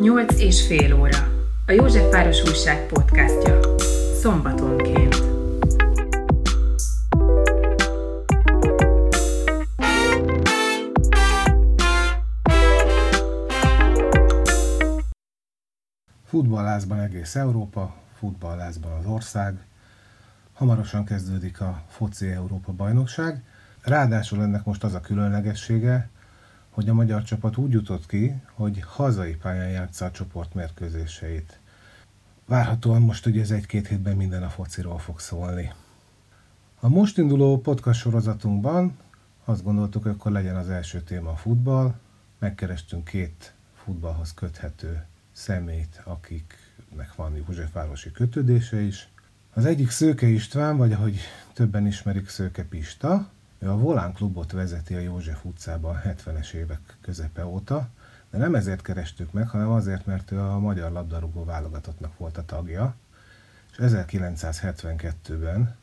Nyolc 0.00 0.40
és 0.40 0.66
fél 0.66 0.94
óra. 0.94 1.18
A 1.66 1.72
Józsefváros 1.72 2.42
Újság 2.42 2.86
podcastja. 2.86 3.60
Szombatonként. 4.20 5.14
Futballázban 16.24 16.98
egész 16.98 17.34
Európa, 17.34 17.94
futballázban 18.18 18.92
az 18.92 19.06
ország. 19.06 19.58
Hamarosan 20.52 21.04
kezdődik 21.04 21.60
a 21.60 21.82
foci 21.88 22.26
Európa 22.26 22.72
bajnokság. 22.72 23.42
Ráadásul 23.82 24.42
ennek 24.42 24.64
most 24.64 24.84
az 24.84 24.94
a 24.94 25.00
különlegessége, 25.00 26.10
hogy 26.70 26.88
a 26.88 26.94
magyar 26.94 27.22
csapat 27.22 27.56
úgy 27.56 27.72
jutott 27.72 28.06
ki, 28.06 28.34
hogy 28.52 28.82
hazai 28.86 29.36
pályán 29.36 29.70
játsza 29.70 30.04
a 30.04 30.10
csoportmérkőzéseit. 30.10 31.58
Várhatóan 32.46 33.02
most 33.02 33.26
ugye 33.26 33.40
ez 33.40 33.50
egy-két 33.50 33.86
hétben 33.86 34.16
minden 34.16 34.42
a 34.42 34.48
fociról 34.48 34.98
fog 34.98 35.20
szólni. 35.20 35.72
A 36.80 36.88
most 36.88 37.18
induló 37.18 37.60
podcast 37.60 38.00
sorozatunkban 38.00 38.98
azt 39.44 39.62
gondoltuk, 39.62 40.02
hogy 40.02 40.12
akkor 40.12 40.32
legyen 40.32 40.56
az 40.56 40.68
első 40.68 41.00
téma 41.00 41.30
a 41.30 41.36
futball. 41.36 41.94
Megkerestünk 42.38 43.04
két 43.04 43.54
futballhoz 43.74 44.34
köthető 44.34 45.04
szemét, 45.32 46.00
akiknek 46.04 47.14
van 47.14 47.36
Józsefvárosi 47.36 48.12
kötődése 48.12 48.80
is. 48.80 49.08
Az 49.54 49.64
egyik 49.64 49.90
Szőke 49.90 50.26
István, 50.26 50.76
vagy 50.76 50.92
ahogy 50.92 51.20
többen 51.52 51.86
ismerik 51.86 52.28
Szőke 52.28 52.64
Pista, 52.64 53.30
ő 53.62 53.70
a 53.70 53.76
Volán 53.76 54.12
klubot 54.12 54.52
vezeti 54.52 54.94
a 54.94 54.98
József 54.98 55.44
utcában 55.44 56.00
70-es 56.04 56.52
évek 56.52 56.80
közepe 57.00 57.46
óta, 57.46 57.88
de 58.30 58.38
nem 58.38 58.54
ezért 58.54 58.82
kerestük 58.82 59.32
meg, 59.32 59.48
hanem 59.48 59.70
azért, 59.70 60.06
mert 60.06 60.30
ő 60.30 60.40
a 60.40 60.58
magyar 60.58 60.92
labdarúgó 60.92 61.44
válogatottnak 61.44 62.18
volt 62.18 62.38
a 62.38 62.44
tagja, 62.44 62.94
és 63.70 63.76
1972-ben 63.80 65.76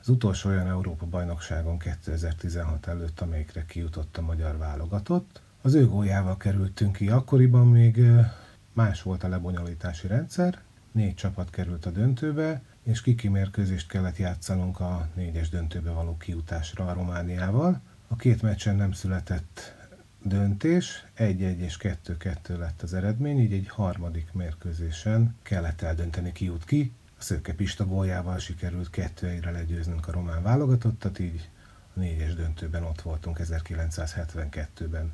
az 0.00 0.08
utolsó 0.08 0.48
olyan 0.48 0.66
Európa 0.66 1.06
bajnokságon 1.06 1.78
2016 1.78 2.86
előtt, 2.86 3.20
amelyikre 3.20 3.64
kijutott 3.64 4.16
a 4.16 4.22
magyar 4.22 4.56
válogatott. 4.56 5.40
Az 5.62 5.74
ő 5.74 5.86
góljával 5.86 6.36
kerültünk 6.36 6.96
ki, 6.96 7.08
akkoriban 7.08 7.68
még 7.68 8.00
más 8.72 9.02
volt 9.02 9.24
a 9.24 9.28
lebonyolítási 9.28 10.06
rendszer, 10.06 10.58
négy 10.92 11.14
csapat 11.14 11.50
került 11.50 11.86
a 11.86 11.90
döntőbe, 11.90 12.62
és 12.88 13.02
kiki 13.02 13.28
mérkőzést 13.28 13.88
kellett 13.88 14.16
játszanunk 14.16 14.80
a 14.80 15.08
négyes 15.14 15.48
döntőbe 15.48 15.90
való 15.90 16.16
kijutásra 16.16 16.86
a 16.86 16.92
Romániával. 16.92 17.80
A 18.08 18.16
két 18.16 18.42
meccsen 18.42 18.76
nem 18.76 18.92
született 18.92 19.74
döntés, 20.22 21.04
1-1 21.18 21.58
és 21.58 21.76
2-2 21.80 22.58
lett 22.58 22.82
az 22.82 22.94
eredmény, 22.94 23.40
így 23.40 23.52
egy 23.52 23.68
harmadik 23.68 24.32
mérkőzésen 24.32 25.36
kellett 25.42 25.82
eldönteni 25.82 26.32
ki 26.32 26.44
jut 26.44 26.64
ki. 26.64 26.92
A 27.18 27.22
Szőke 27.22 27.54
Pista 27.54 27.86
góljával 27.86 28.38
sikerült 28.38 28.90
2-1-re 28.92 29.50
legyőznünk 29.50 30.08
a 30.08 30.12
román 30.12 30.42
válogatottat, 30.42 31.18
így 31.18 31.48
a 31.94 31.98
négyes 31.98 32.34
döntőben 32.34 32.82
ott 32.82 33.02
voltunk 33.02 33.38
1972-ben. 33.42 35.12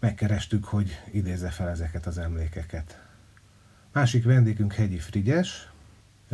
Megkerestük, 0.00 0.64
hogy 0.64 0.90
idézze 1.12 1.48
fel 1.48 1.68
ezeket 1.68 2.06
az 2.06 2.18
emlékeket. 2.18 3.02
Másik 3.92 4.24
vendégünk 4.24 4.72
Hegyi 4.72 4.98
Frigyes, 4.98 5.68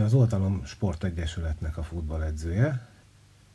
az 0.03 0.15
Oltalom 0.15 0.65
Sportegyesületnek 0.65 1.77
a 1.77 1.83
futballedzője. 1.83 2.89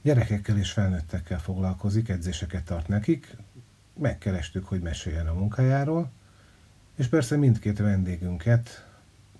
Gyerekekkel 0.02 0.58
és 0.58 0.72
felnőttekkel 0.72 1.40
foglalkozik, 1.40 2.10
edzéseket 2.10 2.64
tart 2.64 2.88
nekik. 2.88 3.36
Megkerestük, 3.94 4.66
hogy 4.66 4.82
meséljen 4.82 5.28
a 5.28 5.34
munkájáról. 5.34 6.12
És 6.96 7.08
persze 7.08 7.36
mindkét 7.36 7.78
vendégünket 7.78 8.88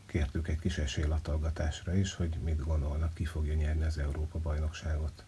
kértük 0.06 0.48
egy 0.48 0.60
kis 0.60 0.78
esélylatolgatásra 0.78 1.96
is, 1.96 2.14
hogy 2.14 2.38
mit 2.44 2.66
gondolnak, 2.66 3.14
ki 3.14 3.26
fogja 3.26 3.54
nyerni 3.54 3.84
az 3.84 3.98
Európa 3.98 4.40
bajnokságot. 4.40 5.24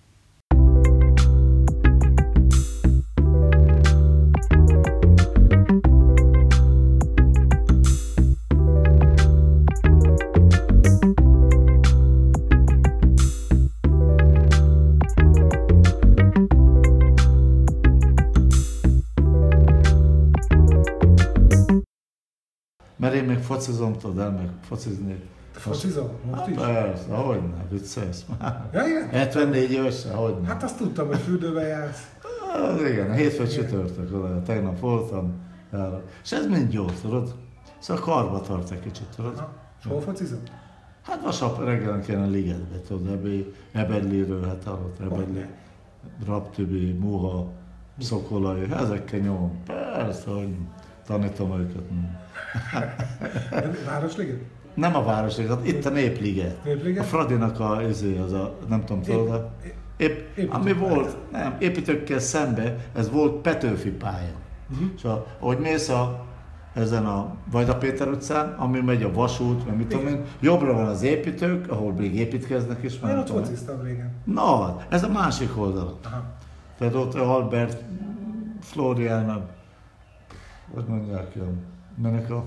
Mert 23.01 23.13
én 23.13 23.23
még 23.23 23.37
focizom, 23.37 23.97
tudod, 23.97 24.19
el 24.19 24.31
meg 24.31 24.49
focizni. 24.61 25.21
Focizom? 25.51 26.09
Hát 26.35 26.47
is? 26.47 26.55
persze, 26.55 27.13
hogy 27.13 27.41
ne, 27.41 27.67
viccelsz 27.69 28.25
már. 28.39 28.69
Ja, 28.73 28.87
igen? 28.87 29.09
74 29.09 29.71
évesen, 29.71 30.15
hogy 30.15 30.35
ne. 30.41 30.47
Hát 30.47 30.63
azt 30.63 30.77
tudtam, 30.77 31.07
hogy 31.07 31.19
fürdőbe 31.19 31.61
jársz. 31.61 32.07
Hát 32.53 32.79
igen, 32.79 33.09
a 33.09 33.13
hétfő 33.13 33.47
csütörtök, 33.47 34.13
oda, 34.15 34.41
tegnap 34.41 34.79
voltam, 34.79 35.33
járok. 35.73 36.03
És 36.23 36.31
ez 36.31 36.47
mind 36.47 36.73
jó, 36.73 36.85
tudod? 37.01 37.35
Szóval 37.79 38.03
karba 38.03 38.41
tart 38.41 38.71
egy 38.71 38.79
kicsit, 38.79 39.07
tudod? 39.15 39.37
Ha, 39.37 39.53
És 39.79 39.85
hol 39.87 40.01
focizom? 40.01 40.39
Hát 41.01 41.23
vasap 41.23 41.63
reggel 41.63 41.99
kéne 41.99 42.25
ligetbe, 42.25 42.79
tudod, 42.87 43.07
ebbe, 43.07 43.29
Ebedliről, 43.71 44.45
hát 44.45 44.63
hallott, 44.63 44.99
Ebedli, 44.99 45.45
Raptübi, 46.25 46.91
Muha, 46.91 47.51
Szokolai, 47.99 48.71
ezekkel 48.71 49.19
nyomom. 49.19 49.63
Persze, 49.65 50.29
hogy 50.29 50.55
tanítom 51.05 51.59
őket. 51.59 51.81
Városliget? 53.85 54.39
Nem 54.73 54.95
a 54.95 55.03
Városliget, 55.03 55.67
itt 55.67 55.85
a 55.85 55.89
Népliget. 55.89 56.63
Népliget? 56.63 57.03
A 57.03 57.05
Fradinak 57.05 57.59
a, 57.59 57.81
izé, 57.89 58.17
az 58.17 58.33
a, 58.33 58.57
nem 58.67 58.85
tudom, 58.85 59.01
tudod, 59.01 59.49
épp, 59.97 60.17
építők 60.37 60.53
ami 60.53 60.73
volt, 60.73 61.17
nem, 61.31 61.55
építőkkel 61.59 62.19
szembe, 62.19 62.75
ez 62.95 63.11
volt 63.11 63.41
Petőfi 63.41 63.89
pálya. 63.89 64.35
Uh-huh. 64.71 64.87
És 64.95 65.03
a, 65.03 65.25
ahogy 65.39 65.59
mész 65.59 65.89
a, 65.89 66.25
ezen 66.73 67.05
a 67.05 67.35
Vajda 67.51 67.75
Péter 67.75 68.07
utcán, 68.07 68.53
ami 68.57 68.79
megy 68.79 69.03
a 69.03 69.13
vasút, 69.13 69.65
meg 69.65 69.77
mit 69.77 69.87
tudom 69.87 70.07
én, 70.07 70.21
jobbra 70.39 70.73
van 70.73 70.85
az 70.85 71.01
építők, 71.01 71.71
ahol 71.71 71.93
még 71.93 72.15
építkeznek 72.15 72.83
is. 72.83 72.99
Én 73.09 73.17
ott 73.17 73.29
fociztam 73.29 73.81
régen. 73.81 74.11
Na, 74.23 74.77
ez 74.89 75.03
a 75.03 75.09
másik 75.09 75.57
oldalon. 75.57 75.97
Aha. 76.03 76.23
Tehát 76.77 76.95
ott 76.95 77.13
Albert 77.13 77.83
Florian, 78.61 79.49
hogy 80.73 80.83
mondják, 80.87 81.35
ilyen, 81.35 81.63
mennek 82.01 82.31
a, 82.31 82.43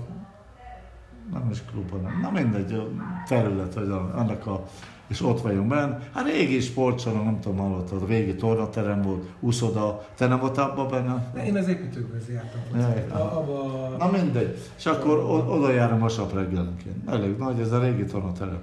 nem 1.31 1.49
is 1.51 1.61
klub, 1.71 1.89
hanem, 1.91 2.19
na 2.21 2.31
mindegy, 2.31 2.73
a 2.73 2.87
terület, 3.27 3.73
vagy 3.73 3.89
a, 3.89 4.17
annak 4.17 4.47
a, 4.47 4.63
és 5.07 5.21
ott 5.21 5.41
vagyunk 5.41 5.67
benne. 5.67 5.99
Hát 6.13 6.25
régi 6.25 6.59
sportcsarnok, 6.59 7.23
nem 7.23 7.39
tudom, 7.39 7.57
hallottad, 7.57 8.01
a 8.01 8.05
régi 8.05 8.35
tornaterem 8.35 9.01
volt, 9.01 9.29
úszoda, 9.39 10.05
te 10.15 10.27
nem 10.27 10.39
voltál 10.39 10.69
abban 10.69 10.89
benne? 10.89 11.31
De 11.33 11.45
én 11.45 11.55
az 11.55 11.67
építőkhöz 11.67 12.29
jártam 12.29 12.79
Jaj. 12.79 13.07
A- 13.09 13.37
Abba... 13.37 13.87
Na 13.97 14.11
mindegy. 14.11 14.57
És 14.77 14.85
akkor 14.85 15.17
oda 15.49 15.71
járom 15.71 15.99
vasap 15.99 16.33
reggelenként. 16.33 17.09
Elég 17.09 17.37
nagy, 17.37 17.59
ez 17.59 17.71
a 17.71 17.79
régi 17.79 18.05
tornaterem. 18.05 18.59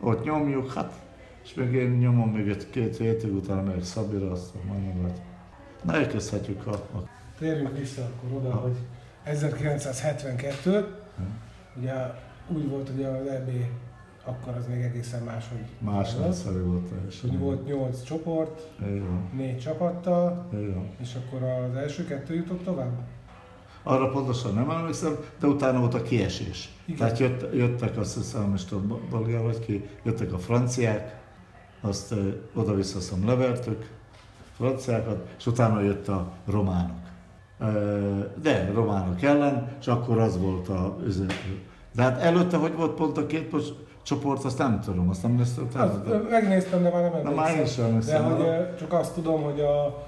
Ott 0.00 0.24
nyomjuk, 0.24 0.72
hát, 0.72 0.92
és 1.44 1.54
még 1.54 1.72
én 1.72 1.90
nyomom 1.90 2.30
még 2.30 2.48
egy 2.48 2.70
két 2.70 2.96
hétig, 2.96 3.34
utána 3.34 3.62
még 3.62 3.82
Szabira, 3.82 4.30
aztán 4.30 4.62
majdnem 4.68 5.02
lett. 5.02 5.20
Na 5.82 5.94
elkezdhetjük 5.94 6.66
a, 6.66 6.70
a 6.72 7.02
Térjünk 7.38 7.78
vissza 7.78 8.02
akkor 8.02 8.38
oda, 8.38 8.54
hogy 8.54 8.76
1972, 9.22 10.86
ugye 11.78 11.92
úgy 12.48 12.68
volt, 12.68 12.88
hogy 12.88 13.04
az 13.04 13.26
EB 13.26 13.50
akkor 14.24 14.56
az 14.56 14.66
még 14.66 14.82
egészen 14.82 15.22
más, 15.22 15.48
hogy 15.48 15.64
más 15.78 16.14
volt. 16.14 16.42
volt 16.64 16.84
teljesen. 16.84 17.30
hogy 17.30 17.38
volt 17.38 17.66
8 17.66 18.02
csoport, 18.02 18.68
Igen, 18.80 19.28
négy 19.36 19.58
csapattal, 19.58 20.46
igen. 20.52 20.90
és 21.00 21.14
akkor 21.14 21.42
az 21.42 21.76
első 21.76 22.04
kettő 22.04 22.34
jutott 22.34 22.64
tovább? 22.64 22.98
Arra 23.82 24.10
pontosan 24.10 24.54
nem 24.54 24.70
emlékszem, 24.70 25.16
de 25.40 25.46
utána 25.46 25.78
volt 25.78 25.94
a 25.94 26.02
kiesés. 26.02 26.74
Igen. 26.84 26.98
Tehát 26.98 27.18
jött, 27.18 27.54
jöttek, 27.54 27.96
azt 27.96 28.14
hiszem, 28.14 28.42
most 28.50 28.72
a 28.72 28.80
bolgár 29.10 29.42
vagy 29.42 29.58
ki, 29.58 29.88
jöttek 30.02 30.32
a 30.32 30.38
franciák, 30.38 31.20
azt 31.80 32.14
oda-vissza 32.54 33.16
levertük, 33.24 33.90
franciákat, 34.52 35.28
és 35.38 35.46
utána 35.46 35.80
jött 35.80 36.08
a 36.08 36.32
románok. 36.46 37.05
De 38.42 38.70
románok 38.74 39.22
ellen, 39.22 39.68
és 39.80 39.86
akkor 39.86 40.18
az 40.18 40.40
volt 40.40 40.68
a... 40.68 40.96
üzem- 41.06 41.26
De 41.94 42.02
hát 42.02 42.20
előtte, 42.22 42.56
hogy 42.56 42.74
volt 42.76 42.92
pont 42.94 43.16
a 43.18 43.26
két 43.26 43.54
csoport, 44.02 44.44
azt 44.44 44.58
nem 44.58 44.80
tudom, 44.80 45.08
azt 45.08 45.22
nem 45.22 45.42
utána. 45.58 46.02
de- 46.02 46.18
megnéztem, 46.30 46.82
de 46.82 46.90
már 46.90 47.02
nem 47.12 47.22
Na, 47.22 47.30
már 47.30 47.56
én 47.58 47.66
sem 47.66 47.84
emlékszem. 47.84 48.22
De 48.22 48.28
emlékszem. 48.28 48.56
hogy 48.66 48.76
csak 48.76 48.92
azt 48.92 49.14
tudom, 49.14 49.42
hogy 49.42 49.60
a... 49.60 50.04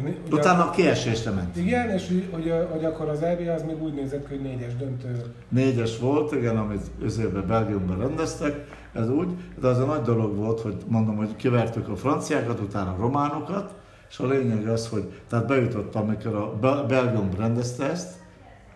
Ugye- 0.00 0.16
Utána 0.30 0.64
a 0.66 0.70
kiesésre 0.70 1.30
ment. 1.30 1.56
Igen, 1.56 1.90
és 1.90 2.08
hogy, 2.08 2.28
hogy, 2.32 2.52
hogy 2.72 2.84
akkor 2.84 3.08
az 3.08 3.22
EB 3.22 3.48
az 3.56 3.62
még 3.62 3.82
úgy 3.82 3.94
nézett 3.94 4.28
ki, 4.28 4.34
hogy 4.34 4.42
négyes 4.42 4.76
döntő. 4.76 5.22
Négyes 5.48 5.98
volt, 5.98 6.32
igen, 6.32 6.56
amit 6.56 6.82
üzőben 7.02 7.46
Belgiumban 7.46 7.98
rendeztek, 7.98 8.64
ez 8.92 9.08
úgy, 9.10 9.28
de 9.60 9.66
az 9.66 9.78
a 9.78 9.84
nagy 9.84 10.02
dolog 10.02 10.36
volt, 10.36 10.60
hogy 10.60 10.76
mondom, 10.88 11.16
hogy 11.16 11.36
kivertük 11.36 11.88
a 11.88 11.96
franciákat, 11.96 12.60
utána 12.60 12.90
a 12.90 12.96
románokat, 13.00 13.74
és 14.12 14.18
a 14.18 14.26
lényeg 14.26 14.68
az, 14.68 14.88
hogy 14.88 15.20
tehát 15.28 15.46
bejutott, 15.46 15.94
amikor 15.94 16.34
a 16.34 16.56
Bel- 16.56 16.86
Belgium 16.86 17.30
rendezte 17.36 17.90
ezt, 17.90 18.14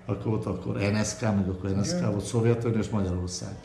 akkor 0.07 0.25
volt 0.25 0.47
akkor 0.47 0.77
NSK, 0.77 1.21
meg 1.21 1.49
akkor 1.49 1.71
NSK 1.71 2.01
volt, 2.01 2.25
Szovjetunió 2.25 2.79
és 2.79 2.89
Magyarország. 2.89 3.59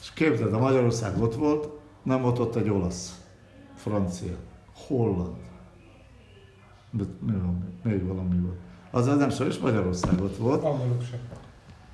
És 0.00 0.12
képzeld, 0.12 0.52
a 0.52 0.58
Magyarország 0.58 1.22
ott 1.22 1.34
volt, 1.34 1.68
nem 2.02 2.22
volt 2.22 2.38
ott 2.38 2.56
egy 2.56 2.68
olasz, 2.68 3.22
francia, 3.74 4.34
holland, 4.86 5.36
de 6.90 7.04
mi 7.20 7.32
van, 7.32 7.78
még 7.82 8.06
valami 8.06 8.38
volt. 8.38 8.58
Az 8.90 9.06
nem 9.06 9.30
szó, 9.30 9.44
és 9.44 9.58
Magyarország 9.58 10.22
ott 10.22 10.36
volt. 10.36 10.64
Angolok 10.64 11.02
sem. 11.02 11.18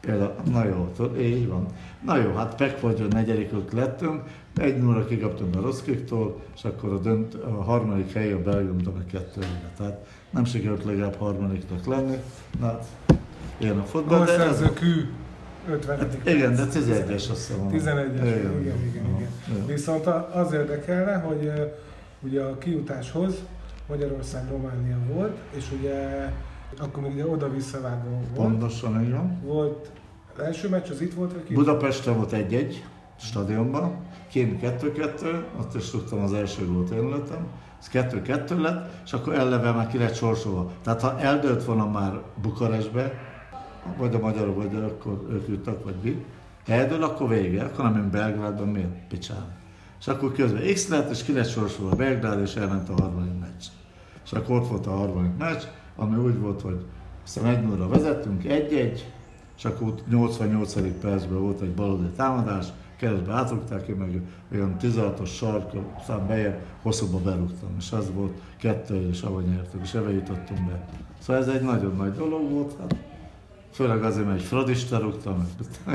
Például, 0.00 0.34
na 0.50 0.64
jó, 0.64 0.92
így 1.18 1.48
van. 1.48 1.66
Na 2.04 2.16
jó, 2.16 2.32
hát 2.32 2.54
Pek 2.54 2.80
vagy 2.80 3.00
a 3.10 3.14
negyedikök 3.14 3.72
lettünk, 3.72 4.22
egy 4.56 4.78
nulla 4.78 5.04
kikaptunk 5.04 5.56
a 5.56 5.60
Roszkiktól, 5.60 6.40
és 6.54 6.64
akkor 6.64 6.92
a, 6.92 6.98
dönt, 6.98 7.34
a 7.34 7.62
harmadik 7.62 8.12
hely 8.12 8.32
a 8.32 8.42
Belgiumtól 8.42 8.94
a 8.98 9.10
kettő 9.10 9.40
Tehát 9.76 10.06
nem 10.30 10.44
sikerült 10.44 10.84
legalább 10.84 11.16
harmadiknak 11.16 11.86
lenni. 11.86 12.16
Na, 12.60 12.66
hát, 12.66 12.86
ilyen 13.58 13.78
a 13.78 13.84
fotball. 13.84 14.16
Gólszerző 14.18 14.64
Q 14.66 14.84
50. 15.68 15.98
Hát, 15.98 16.18
igen, 16.24 16.54
de 16.54 16.62
11-es 16.72 17.14
azt 17.14 17.28
hiszem. 17.28 17.68
11-es, 17.70 18.14
igen, 18.14 18.60
igen, 18.60 18.60
igen. 18.60 19.04
igen. 19.48 19.66
Viszont 19.66 20.06
az 20.32 20.52
érdekelne, 20.52 21.16
hogy 21.16 21.52
ugye 22.20 22.42
a 22.42 22.58
kijutáshoz 22.58 23.34
Magyarország-Románia 23.88 24.96
volt, 25.12 25.36
és 25.56 25.64
ugye 25.80 26.28
akkor 26.78 27.02
még 27.02 27.12
ugye 27.12 27.26
oda-visszavágó 27.26 28.08
volt. 28.10 28.32
Pontosan, 28.34 29.04
igen. 29.04 29.40
Volt 29.44 29.90
az 30.34 30.42
első 30.42 30.68
meccs, 30.68 30.90
az 30.90 31.00
itt 31.00 31.14
volt, 31.14 31.32
vagy 31.32 31.44
ki? 31.44 31.54
Budapesten 31.54 32.16
volt 32.16 32.32
egy-egy 32.32 32.84
stadionban, 33.18 34.06
kint 34.30 34.60
2-2, 34.62 35.44
ott 35.58 35.74
is 35.74 35.90
tudtam 35.90 36.22
az 36.22 36.32
első 36.32 36.66
gólt 36.66 36.90
én 36.90 37.08
lőttem, 37.08 37.46
ez 37.80 37.90
2-2 37.92 38.60
lett, 38.60 38.90
és 39.04 39.12
akkor 39.12 39.34
eleve 39.34 39.72
már 39.72 39.86
ki 39.86 39.98
lett 39.98 40.14
sorsolva. 40.14 40.70
Tehát 40.82 41.00
ha 41.00 41.18
eldőlt 41.18 41.64
volna 41.64 41.86
már 41.86 42.20
Bukarestbe, 42.42 43.12
vagy 43.96 44.14
a 44.14 44.18
magyarok, 44.18 44.56
vagy 44.56 44.76
akkor 44.76 45.26
ők 45.30 45.48
jutottak, 45.48 45.84
vagy 45.84 45.94
mi, 46.02 46.24
eldől, 46.66 47.02
akkor 47.02 47.28
vége, 47.28 47.64
akkor 47.64 47.84
nem 47.84 47.96
jön 47.96 48.10
Belgrádban, 48.10 48.68
miért 48.68 49.06
picsálni. 49.08 49.52
És 50.00 50.08
akkor 50.08 50.32
közben 50.32 50.72
X 50.72 50.88
lett, 50.88 51.10
és 51.10 51.22
ki 51.22 51.32
lett 51.32 51.48
sorsolva 51.48 51.96
Belgrád, 51.96 52.40
és 52.40 52.54
elment 52.54 52.88
a 52.88 52.92
harmadik 53.02 53.38
meccs. 53.40 53.64
És 54.24 54.32
akkor 54.32 54.56
ott 54.56 54.68
volt 54.68 54.86
a 54.86 54.90
harmadik 54.90 55.36
meccs, 55.38 55.62
ami 56.00 56.16
úgy 56.16 56.38
volt, 56.38 56.60
hogy 56.60 56.84
aztán 57.24 57.46
egy 57.46 57.62
0 57.62 57.88
vezettünk, 57.88 58.44
egy-egy, 58.44 59.12
és 59.56 59.64
akkor 59.64 59.94
88. 60.08 60.74
percben 61.00 61.40
volt 61.40 61.60
egy 61.60 61.74
balodi 61.74 62.06
támadás, 62.16 62.66
keresztbe 62.96 63.32
átrugták 63.32 63.84
ki, 63.84 63.92
meg 63.92 64.20
olyan 64.52 64.76
16-os 64.80 65.34
sark, 65.34 65.72
aztán 65.98 66.26
bejebb, 66.26 66.60
hosszúba 66.82 67.18
berúgtam, 67.18 67.68
és 67.78 67.92
az 67.92 68.10
volt 68.14 68.40
kettő, 68.58 69.08
és 69.08 69.22
ahogy 69.22 69.44
nyertük, 69.44 69.80
és 69.82 69.94
ebbe 69.94 70.12
jutottunk 70.12 70.66
be. 70.66 70.88
Szóval 71.18 71.42
ez 71.42 71.48
egy 71.48 71.62
nagyon 71.62 71.96
nagy 71.96 72.12
dolog 72.12 72.50
volt, 72.50 72.76
hát 72.80 72.96
főleg 73.70 74.02
azért, 74.02 74.26
mert 74.26 74.38
egy 74.38 74.44
fradista 74.44 74.98
rúgtam, 74.98 75.48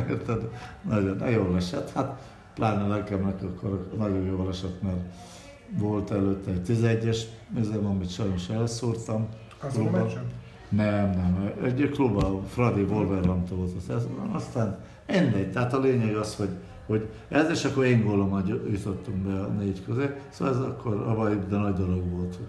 érted? 0.09 0.49
Nagyon, 0.81 1.15
nagyon 1.15 1.43
jól 1.43 1.55
esett, 1.55 1.91
hát 1.91 2.21
pláne 2.53 2.87
nekem 2.87 3.25
akkor 3.25 3.89
nagyon 3.97 4.23
jól 4.25 4.47
esett, 4.49 4.81
mert 4.81 5.01
volt 5.77 6.11
előtte 6.11 6.51
egy 6.51 6.61
11-es 6.67 7.19
mezem, 7.53 7.85
amit 7.85 8.09
sajnos 8.09 8.49
elszúrtam. 8.49 9.27
Azon 9.65 9.87
a 9.87 9.91
meccsen? 9.91 10.23
Nem, 10.69 11.09
nem. 11.09 11.51
Egy 11.63 11.89
klubban, 11.89 12.45
Fradi 12.45 12.81
Wolverhampton 12.81 13.57
volt 13.57 13.71
az. 13.87 14.07
Aztán 14.31 14.79
mindegy. 15.07 15.51
Tehát 15.51 15.73
a 15.73 15.79
lényeg 15.79 16.15
az, 16.15 16.35
hogy, 16.35 16.49
hogy 16.85 17.09
ez, 17.27 17.49
és 17.49 17.65
akkor 17.65 17.85
én 17.85 18.03
gólomat 18.03 18.47
jutottunk 18.47 19.17
be 19.17 19.39
a 19.39 19.47
négy 19.47 19.83
közé. 19.85 20.09
Szóval 20.29 20.53
ez 20.53 20.59
akkor 20.59 20.93
a 20.93 21.29
de 21.29 21.57
nagy 21.57 21.73
dolog 21.73 22.09
volt, 22.09 22.39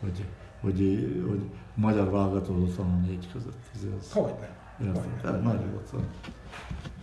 hogy, 0.00 0.24
hogy, 0.60 1.22
hogy, 1.28 1.40
magyar 1.74 2.10
válogatott 2.10 2.74
van 2.74 2.86
a 2.86 3.06
négy 3.06 3.28
között. 3.32 3.58
Hogy 4.12 4.32
nem? 4.78 4.94
Értem, 4.94 5.42
nagy 5.42 5.60
volt. 5.70 6.04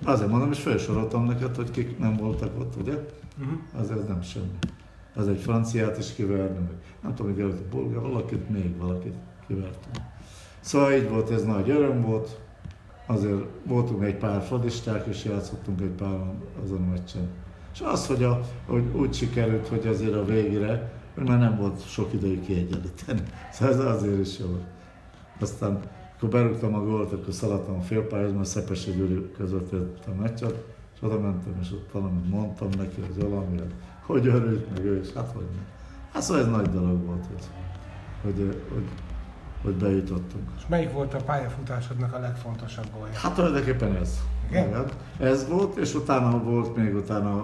Azért 0.05 0.29
mondom, 0.29 0.51
és 0.51 0.59
felsoroltam 0.59 1.25
neked, 1.25 1.55
hogy 1.55 1.71
kik 1.71 1.99
nem 1.99 2.15
voltak 2.15 2.59
ott, 2.59 2.75
ugye? 2.75 2.93
Uh-huh. 3.39 3.59
Azért 3.79 4.07
nem 4.07 4.21
semmi. 4.21 4.57
Az 5.15 5.27
egy 5.27 5.39
franciát 5.39 5.97
is 5.97 6.13
kiverni, 6.13 6.57
meg 6.57 6.75
nem 7.01 7.15
tudom, 7.15 7.33
hogy 7.33 7.41
a 7.41 7.75
bolgár, 7.75 8.01
valakit 8.01 8.49
még 8.49 8.77
valakit 8.77 9.15
kivertem. 9.47 10.03
Szóval 10.59 10.93
így 10.93 11.09
volt, 11.09 11.31
ez 11.31 11.43
nagy 11.43 11.69
öröm 11.69 12.01
volt. 12.01 12.39
Azért 13.05 13.43
voltunk 13.63 14.03
egy 14.03 14.17
pár 14.17 14.41
fadisták, 14.41 15.05
és 15.05 15.23
játszottunk 15.23 15.81
egy 15.81 15.87
pár 15.87 16.19
azon 16.63 16.81
a 16.81 16.91
meccsen. 16.91 17.29
És 17.73 17.81
az, 17.81 18.07
hogy, 18.07 18.23
a, 18.23 18.39
hogy 18.65 18.83
úgy 18.95 19.13
sikerült, 19.13 19.67
hogy 19.67 19.87
azért 19.87 20.13
a 20.13 20.25
végére, 20.25 20.91
hogy 21.13 21.27
már 21.27 21.39
nem 21.39 21.57
volt 21.57 21.87
sok 21.87 22.13
ideig 22.13 22.45
kiegyenlíteni. 22.45 23.21
Szóval 23.51 23.73
ez 23.73 23.79
azért 23.79 24.19
is 24.19 24.39
jó. 24.39 24.63
Aztán, 25.39 25.79
akkor 26.15 26.29
berúgtam 26.29 26.75
a 26.75 26.83
gólt, 26.83 27.11
akkor 27.11 27.33
szaladtam 27.33 27.75
a 27.75 27.81
félpályához, 27.81 28.33
mert 28.33 28.45
Szepesi 28.45 28.91
Gyuri 28.91 29.31
között 29.37 29.73
a 30.07 30.21
meccset, 30.21 30.63
és 30.95 31.01
oda 31.01 31.19
mentem, 31.19 31.57
és 31.61 31.71
ott 31.71 31.91
valamit 31.91 32.29
mondtam 32.29 32.69
neki, 32.77 33.01
hogy 33.01 33.29
valami, 33.29 33.59
hogy 34.05 34.27
örült 34.27 34.69
meg 34.69 34.85
ő, 34.85 34.99
és 34.99 35.13
hát 35.13 35.31
hogy 35.31 35.45
nem. 35.55 35.65
Hát 36.11 36.21
szóval 36.21 36.41
ez 36.43 36.49
nagy 36.49 36.69
dolog 36.69 37.05
volt, 37.05 37.25
hogy, 37.25 37.43
hogy, 38.23 38.61
hogy 38.73 38.83
hogy 39.63 39.73
bejutottunk. 39.73 40.43
És 40.57 40.63
melyik 40.67 40.91
volt 40.91 41.13
a 41.13 41.23
pályafutásodnak 41.23 42.13
a 42.13 42.19
legfontosabb 42.19 42.85
gólja? 42.97 43.13
Hát 43.13 43.33
tulajdonképpen 43.33 43.95
ez. 43.95 44.19
Igen? 44.49 44.85
Ez 45.19 45.47
volt, 45.47 45.77
és 45.77 45.93
utána 45.93 46.43
volt 46.43 46.75
még 46.75 46.95
utána 46.95 47.35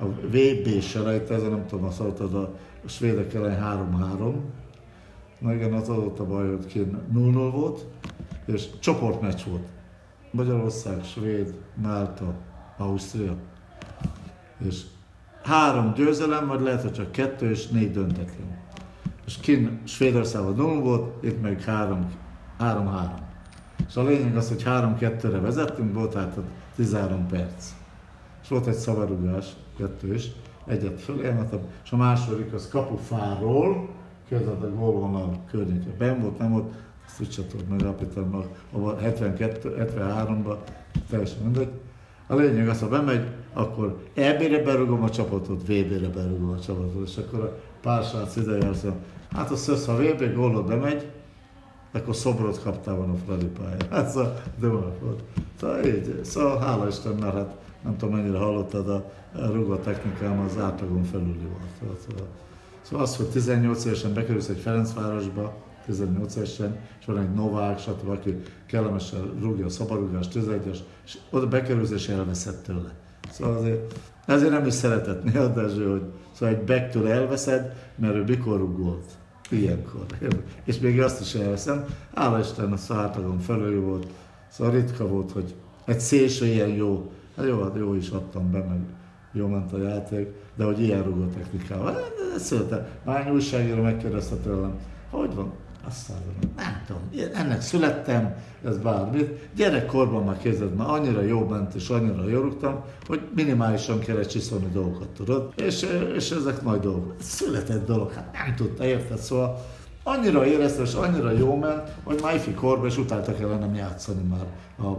a 0.00 0.04
VB 0.04 0.80
selejtező, 0.80 1.48
nem 1.48 1.66
tudom, 1.66 1.84
azt 1.84 2.00
adtad 2.00 2.34
a 2.34 2.54
svédek 2.84 3.34
ellen 3.34 3.88
3-3. 4.18 4.34
Na 5.38 5.54
igen, 5.54 5.72
az 5.72 5.88
adott 5.88 6.18
a 6.18 6.26
baj, 6.26 6.48
hogy 6.48 6.66
ki 6.66 6.86
0-0 7.14 7.48
volt, 7.52 7.86
és 8.44 8.78
csoportmeccs 8.78 9.42
volt. 9.48 9.68
Magyarország, 10.30 11.04
Svéd, 11.04 11.54
Málta, 11.82 12.34
Ausztria. 12.78 13.34
És 14.68 14.82
három 15.42 15.92
győzelem, 15.92 16.46
vagy 16.46 16.60
lehet, 16.60 16.82
hogy 16.82 16.92
csak 16.92 17.12
kettő 17.12 17.50
és 17.50 17.66
négy 17.68 17.90
döntetlen 17.90 18.62
és 19.26 19.36
kin 19.40 19.80
Svédországban 19.84 20.54
0 20.54 20.80
volt, 20.80 21.24
itt 21.24 21.42
meg 21.42 21.64
3-3. 21.66 22.12
És 23.88 23.96
a 23.96 24.02
lényeg 24.02 24.36
az, 24.36 24.48
hogy 24.48 24.62
3-2-re 24.66 25.38
vezettünk, 25.38 25.94
volt 25.94 26.14
hát 26.14 26.38
13 26.76 27.26
perc. 27.26 27.72
És 28.42 28.48
volt 28.48 28.66
egy 28.66 28.74
szabadugás, 28.74 29.46
kettő 29.76 30.14
is, 30.14 30.30
egyet 30.66 31.00
fölémeltem, 31.00 31.60
és 31.84 31.92
a 31.92 31.96
második 31.96 32.52
az 32.52 32.68
kapufáról, 32.68 33.88
kezdett 34.28 34.62
a 34.62 34.70
gólvonal 34.74 35.40
környéke. 35.50 35.90
Ben 35.98 36.20
volt, 36.20 36.38
nem 36.38 36.50
volt, 36.50 36.74
ezt 37.06 37.20
úgy 37.20 37.32
sem 37.32 37.44
tudod 37.46 37.68
megállapítani, 37.68 38.44
a 38.72 38.94
72, 38.96 39.74
73-ban, 39.78 40.56
teljesen 41.10 41.42
mindegy. 41.42 41.70
A 42.26 42.34
lényeg 42.34 42.68
az, 42.68 42.80
ha 42.80 42.88
bemegy, 42.88 43.26
akkor 43.52 44.02
EB-re 44.14 44.62
berugom 44.62 45.02
a 45.02 45.10
csapatot, 45.10 45.62
VB-re 45.62 46.08
berugom 46.08 46.50
a 46.50 46.60
csapatot, 46.60 47.08
és 47.08 47.16
akkor 47.16 47.60
pár 47.84 48.02
srác 48.02 48.36
ide 48.36 48.68
azt 48.68 48.86
hát 49.32 49.50
a 49.50 49.56
szösz, 49.56 49.86
ha 49.86 49.96
VB 49.96 50.34
gólod 50.34 50.66
bemegy, 50.66 51.10
akkor 51.92 52.16
szobrot 52.16 52.62
kaptál 52.62 52.94
volna 52.94 53.12
a 53.12 53.16
Fradi 53.26 53.46
pályán. 53.46 53.90
Hát 53.90 54.08
szóval, 54.08 54.42
de 54.60 54.66
volt. 54.68 55.22
Szóval 55.60 55.84
így, 55.84 56.20
szóval 56.24 56.58
hála 56.58 56.86
Istennek, 56.86 57.32
hát 57.32 57.56
nem 57.82 57.96
tudom 57.96 58.14
mennyire 58.14 58.38
hallottad, 58.38 58.88
a, 58.88 59.12
a 59.34 59.46
rugó 59.46 59.74
technikám 59.76 60.40
az 60.40 60.58
átlagon 60.58 61.04
felüli 61.04 61.46
volt. 61.48 61.96
Szóval, 62.08 62.26
szóval 62.82 63.04
az, 63.04 63.16
hogy 63.16 63.26
18 63.26 63.84
évesen 63.84 64.14
bekerülsz 64.14 64.48
egy 64.48 64.58
Ferencvárosba, 64.58 65.54
18 65.86 66.36
évesen, 66.36 66.78
és 67.00 67.06
van 67.06 67.18
egy 67.18 67.32
Novák, 67.32 67.78
stb., 67.78 68.08
aki 68.08 68.42
kellemesen 68.66 69.38
rúgja 69.40 69.64
a 69.64 69.68
szabadrugást, 69.68 70.32
11-es, 70.34 70.78
és 71.04 71.18
oda 71.30 71.48
bekerülsz 71.48 71.90
és 71.90 72.08
elveszed 72.08 72.56
tőle. 72.56 73.03
Szóval 73.30 73.56
azért, 73.56 73.98
ezért 74.26 74.50
nem 74.50 74.66
is 74.66 74.74
szeretett 74.74 75.24
néha, 75.32 75.46
Dezső, 75.46 75.90
hogy 75.90 76.02
szóval 76.32 76.54
egy 76.54 76.60
bektől 76.62 77.08
elveszed, 77.08 77.72
mert 77.96 78.14
ő 78.14 78.24
mikor 78.24 78.58
rúgolt. 78.58 79.04
Ilyenkor. 79.50 80.06
És 80.64 80.78
még 80.78 81.00
azt 81.00 81.20
is 81.20 81.34
elveszem. 81.34 81.84
Hála 82.14 82.38
Isten, 82.38 82.72
a 82.72 82.76
szártagon 82.76 83.38
felül 83.38 83.80
volt. 83.80 84.06
Szóval 84.48 84.72
ritka 84.72 85.06
volt, 85.06 85.32
hogy 85.32 85.54
egy 85.84 86.00
szélső 86.00 86.46
ilyen 86.46 86.68
jó, 86.68 87.10
hát 87.36 87.46
jó, 87.46 87.62
hát 87.62 87.76
jó 87.76 87.94
is 87.94 88.08
adtam 88.08 88.50
be, 88.50 88.58
meg 88.58 88.78
jó 89.32 89.46
ment 89.46 89.72
a 89.72 89.78
játék, 89.78 90.28
de 90.56 90.64
hogy 90.64 90.80
ilyen 90.80 91.02
rugó 91.02 91.24
technikával. 91.24 91.96
Ezt 92.34 92.44
szeretem. 92.44 92.86
Már 93.04 93.32
újságíró 93.32 93.82
megkérdezte 93.82 94.34
tőlem, 94.34 94.74
hogy 95.10 95.34
van? 95.34 95.52
Azt 95.86 96.08
mondom, 96.08 96.54
nem 96.56 96.82
tudom, 96.86 97.30
ennek 97.34 97.60
születtem, 97.60 98.34
ez 98.64 98.78
bármit. 98.78 99.48
Gyerekkorban 99.56 100.24
már 100.24 100.38
kezdett, 100.38 100.76
már 100.76 100.88
annyira 100.88 101.20
jó 101.20 101.46
ment 101.48 101.74
és 101.74 101.88
annyira 101.88 102.28
jó 102.28 102.40
rúgtam, 102.40 102.84
hogy 103.06 103.20
minimálisan 103.34 103.98
kellett 103.98 104.28
csiszolni 104.28 104.68
dolgokat, 104.72 105.08
tudod? 105.08 105.52
És, 105.56 105.86
és 106.14 106.30
ezek 106.30 106.62
nagy 106.62 106.80
dolgok. 106.80 107.14
Született 107.20 107.86
dolog, 107.86 108.12
hát 108.12 108.32
nem 108.32 108.54
tudta, 108.54 108.84
érted? 108.84 109.18
Szóval 109.18 109.64
annyira 110.02 110.46
érezte, 110.46 110.82
és 110.82 110.94
annyira 110.94 111.30
jó 111.30 111.56
ment, 111.56 111.92
hogy 112.02 112.20
már 112.22 112.34
ifi 112.34 112.54
korban, 112.54 112.86
és 112.86 112.98
utálta 112.98 113.34
kellene 113.34 113.76
játszani 113.76 114.22
már 114.22 114.46
a 114.78 114.96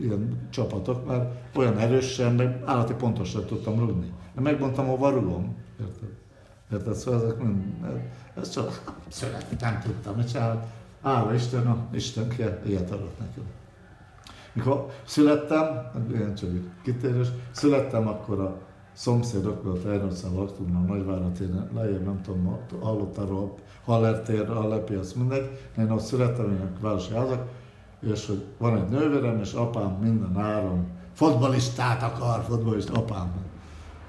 ilyen 0.00 0.48
csapatok, 0.50 1.06
mert 1.06 1.34
olyan 1.56 1.78
erősen, 1.78 2.34
meg 2.34 2.62
állati 2.64 2.94
pontosan 2.94 3.44
tudtam 3.44 3.78
rúgni. 3.78 4.12
Megmondtam, 4.40 4.86
hova 4.86 5.10
rúgom, 5.10 5.56
érted? 5.80 6.21
Érted? 6.72 6.94
Szóval 6.94 7.24
ezek 7.24 7.38
mind, 7.38 7.62
ez 8.34 8.50
csak 8.50 8.82
született, 9.08 9.60
nem 9.60 9.80
tudtam, 9.84 10.16
mit 10.16 10.30
csinál. 10.30 10.66
Hála 11.02 11.34
Isten, 11.34 11.66
a 11.66 11.86
Isten 11.90 12.32
ilyet 12.66 12.90
adott 12.90 13.18
nekünk. 13.18 13.46
Mikor 14.52 14.86
születtem, 15.04 15.90
ilyen 16.12 16.34
csak 16.34 16.50
kitérés, 16.82 17.28
születtem, 17.50 18.08
akkor 18.08 18.40
a 18.40 18.58
szomszédok, 18.92 19.64
mert 19.64 19.84
Ejnország 19.84 20.32
laktunk, 20.32 20.72
már 20.72 20.84
Nagyvárat, 20.84 21.38
én 21.38 21.68
lejjebb 21.74 22.04
nem 22.04 22.20
tudom, 22.22 22.58
hallottál 22.80 23.26
róla, 23.26 23.54
Hallertér, 23.84 24.48
Hallerpiac, 24.48 25.12
mindegy. 25.12 25.58
Én 25.78 25.90
ott 25.90 26.00
születtem, 26.00 26.50
én 26.50 26.60
a 26.60 26.80
városi 26.80 27.14
házak, 27.14 27.48
és 28.00 28.26
hogy 28.26 28.44
van 28.58 28.76
egy 28.76 28.88
nővérem, 28.88 29.40
és 29.40 29.52
apám 29.52 29.90
minden 29.90 30.44
áron 30.44 30.86
fotbalistát 31.12 32.02
akar, 32.02 32.42
fotbalist 32.42 32.90
apám. 32.90 33.51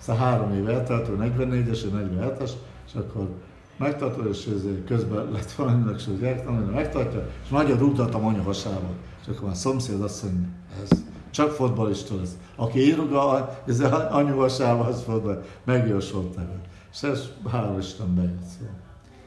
Szóval 0.03 0.22
három 0.22 0.53
év 0.53 0.69
eltelt, 0.69 1.10
ő 1.10 1.17
44-es, 1.19 1.83
én 1.83 2.19
47-es, 2.19 2.51
és 2.88 2.93
akkor 2.95 3.29
megtartó, 3.77 4.24
és 4.24 4.50
közben 4.88 5.31
lett 5.31 5.51
valaminek 5.51 6.00
se 6.00 6.12
gyerektanulni, 6.12 6.74
megtartja, 6.74 7.27
és 7.43 7.50
nagyon 7.50 7.77
rúgtatom 7.77 8.25
anya 8.25 8.41
hasába. 8.41 8.89
És 9.22 9.27
akkor 9.27 9.50
a 9.50 9.53
szomszéd 9.53 10.01
azt 10.01 10.24
mondja, 10.24 10.48
ez 10.83 11.03
csak 11.31 11.51
fotbalista 11.51 12.15
lesz. 12.15 12.38
Aki 12.55 12.79
íruga, 12.79 13.57
ez 13.67 13.79
anyu 14.10 14.38
hasába, 14.38 14.83
az 14.83 15.03
fotball, 15.03 15.43
megjósolt 15.63 16.36
nevet. 16.36 16.67
És 16.91 17.03
ez 17.03 17.27
hál' 17.51 17.75
Isten 17.79 18.15
bejött. 18.15 18.43
Szóval. 18.57 18.75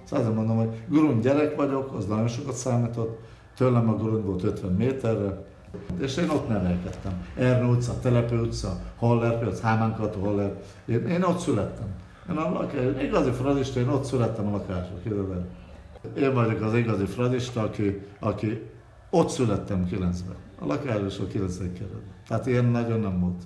szóval 0.05 0.33
mondom, 0.33 0.57
hogy 0.57 0.83
gurun 0.89 1.21
gyerek 1.21 1.57
vagyok, 1.57 1.95
az 1.95 2.07
nagyon 2.07 2.29
sokat 2.29 2.55
számított, 2.55 3.19
tőlem 3.57 3.89
a 3.89 3.97
gurun 3.97 4.25
volt 4.25 4.43
50 4.43 4.73
méterre, 4.73 5.46
és 5.99 6.17
én 6.17 6.29
ott 6.29 6.49
nevelkedtem. 6.49 7.27
Ernő 7.37 7.67
utca, 7.69 8.01
Telepő 8.01 8.41
utca, 8.41 8.81
Haller, 8.99 9.39
piac, 9.39 9.61
Hámánkató, 9.61 10.21
Haller. 10.21 10.53
Én, 10.85 11.07
én 11.07 11.23
ott 11.23 11.39
születtem. 11.39 11.87
Én 12.31 12.37
a 12.37 12.51
lakás, 12.53 13.03
igazi 13.03 13.31
fradista, 13.31 13.81
én 13.81 13.89
ott 13.89 14.05
születtem 14.05 14.47
a 14.47 14.51
lakásba, 14.51 14.95
képzeld 15.03 15.47
Én 16.19 16.35
vagyok 16.35 16.61
az 16.61 16.75
igazi 16.75 17.05
fradista, 17.05 17.63
aki, 17.63 18.03
aki 18.19 18.63
ott 19.11 19.29
születtem 19.29 19.89
90-ben. 19.91 20.37
A 20.59 20.67
lakásban 20.67 21.29
90 21.29 21.73
kerületben. 21.73 22.15
Tehát 22.29 22.47
ilyen 22.47 22.65
nagyon 22.65 23.01
nem 23.01 23.21
volt. 23.21 23.43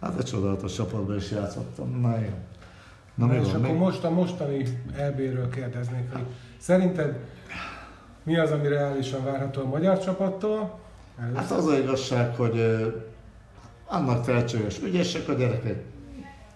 Hát 0.00 0.18
egy 0.18 0.24
csodálatos 0.24 0.74
csapatban 0.74 1.16
is 1.16 1.30
játszottam. 1.30 2.00
Na 2.00 2.18
jó. 2.18 2.34
Na, 3.14 3.26
Na 3.26 3.34
és 3.34 3.46
van, 3.46 3.54
akkor 3.54 3.68
még? 3.70 3.78
most 3.78 4.04
a 4.04 4.10
mostani 4.10 4.64
EB-ről 4.96 5.48
kérdeznék, 5.48 6.12
hogy 6.12 6.26
szerinted 6.58 7.18
mi 8.30 8.36
az, 8.38 8.50
ami 8.50 8.68
reálisan 8.68 9.24
várható 9.24 9.60
a 9.60 9.68
magyar 9.68 9.98
csapattól? 9.98 10.78
Először. 11.20 11.36
Hát 11.36 11.50
az 11.50 11.66
a 11.66 11.76
igazság, 11.76 12.36
hogy 12.36 12.86
annak 13.86 14.24
tehetséges, 14.24 14.82
ügyesek 14.82 15.28
a 15.28 15.32
gyerekek, 15.32 15.84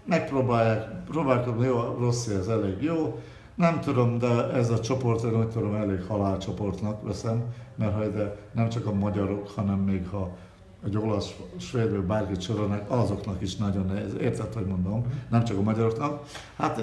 megpróbálják, 0.04 1.04
próbálkodni, 1.04 1.66
jó, 1.66 1.96
rossz 1.98 2.26
ez 2.26 2.46
elég 2.46 2.82
jó. 2.82 3.18
Nem 3.54 3.80
tudom, 3.80 4.18
de 4.18 4.52
ez 4.52 4.70
a 4.70 4.80
csoport, 4.80 5.24
én 5.24 5.38
úgy 5.38 5.48
tudom, 5.48 5.74
elég 5.74 6.04
halálcsoportnak 6.08 7.02
veszem, 7.06 7.44
mert 7.74 7.94
ha 7.94 8.04
ide 8.04 8.36
nem 8.52 8.68
csak 8.68 8.86
a 8.86 8.92
magyarok, 8.92 9.48
hanem 9.48 9.78
még 9.78 10.08
ha 10.10 10.36
egy 10.84 10.96
olasz, 10.96 11.34
svéd 11.58 11.90
vagy 11.90 12.04
bárkit 12.04 12.40
sorolnak, 12.40 12.90
azoknak 12.90 13.42
is 13.42 13.56
nagyon 13.56 13.86
nehéz. 13.86 14.14
Érted, 14.20 14.54
hogy 14.54 14.66
mondom? 14.66 15.04
Nem 15.30 15.44
csak 15.44 15.58
a 15.58 15.62
magyaroknak. 15.62 16.26
Hát 16.56 16.80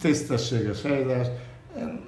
tisztességes 0.00 0.82
helyzet. 0.82 1.30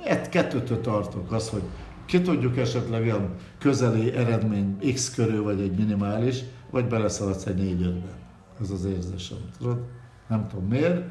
Ett 0.04 0.28
kettőtől 0.28 0.80
tartok, 0.80 1.32
az, 1.32 1.48
hogy 1.48 1.62
ki 2.06 2.22
tudjuk 2.22 2.56
esetleg 2.56 3.02
olyan 3.02 3.34
közeli 3.58 4.12
eredmény 4.12 4.92
X 4.94 5.14
körül, 5.14 5.42
vagy 5.42 5.60
egy 5.60 5.76
minimális, 5.76 6.40
vagy 6.70 6.86
beleszaladsz 6.86 7.46
egy 7.46 7.56
négy 7.56 7.82
ötbe. 7.82 8.12
Ez 8.60 8.70
az 8.70 8.84
érzésem, 8.84 9.38
tudod? 9.58 9.78
Nem 10.28 10.48
tudom 10.48 10.64
miért, 10.64 11.04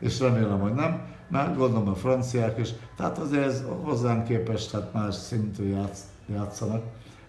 és 0.00 0.20
remélem, 0.20 0.60
hogy 0.60 0.74
nem, 0.74 1.06
mert 1.28 1.56
gondolom 1.56 1.88
a 1.88 1.94
franciák 1.94 2.58
is, 2.58 2.68
tehát 2.96 3.18
azért 3.18 3.44
ez 3.44 3.64
hozzánk 3.82 4.24
képest 4.24 4.70
hát 4.70 4.92
más 4.92 5.14
szintű 5.14 5.64
játsz, 5.64 6.00
játszanak, 6.26 6.82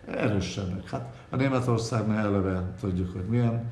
erősebbek. 0.08 0.90
Hát 0.90 1.14
a 1.30 1.36
Németországnál 1.36 2.26
eleve 2.26 2.74
tudjuk, 2.80 3.12
hogy 3.12 3.26
milyen, 3.30 3.72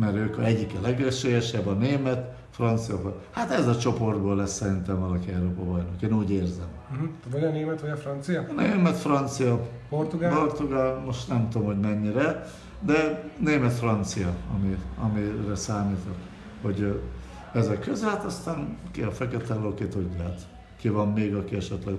mert 0.00 0.16
ők 0.16 0.38
a 0.38 0.44
egyik 0.44 0.72
a 0.78 0.80
legesélyesebb, 0.80 1.66
a 1.66 1.72
német, 1.72 2.34
francia. 2.50 3.20
Hát 3.30 3.50
ez 3.50 3.66
a 3.66 3.76
csoportból 3.76 4.36
lesz 4.36 4.52
szerintem 4.52 5.00
valaki 5.00 5.30
Európa 5.30 5.62
bajnok, 5.62 6.02
én 6.02 6.12
úgy 6.12 6.30
érzem. 6.30 6.66
Uh-huh. 6.92 7.08
Vagy 7.30 7.44
a 7.44 7.50
német, 7.50 7.80
vagy 7.80 7.90
a 7.90 7.96
francia? 7.96 8.46
A 8.56 8.60
német, 8.60 8.96
francia, 8.96 9.60
portugál, 9.88 10.38
portugál 10.38 11.02
most 11.06 11.28
nem 11.28 11.48
tudom, 11.48 11.66
hogy 11.66 11.80
mennyire, 11.80 12.46
de 12.80 13.30
német-francia, 13.38 14.34
ami, 14.54 14.76
amire 14.98 15.54
számítok, 15.54 16.16
hogy 16.62 17.00
ezek 17.52 17.80
között, 17.80 18.08
hát 18.08 18.24
aztán 18.24 18.78
ki 18.90 19.02
a 19.02 19.10
fekete 19.10 19.54
ló, 19.54 19.74
ki 19.74 19.86
tudja, 19.86 20.22
hát 20.22 20.40
ki 20.76 20.88
van 20.88 21.08
még, 21.08 21.34
aki 21.34 21.56
esetleg 21.56 21.94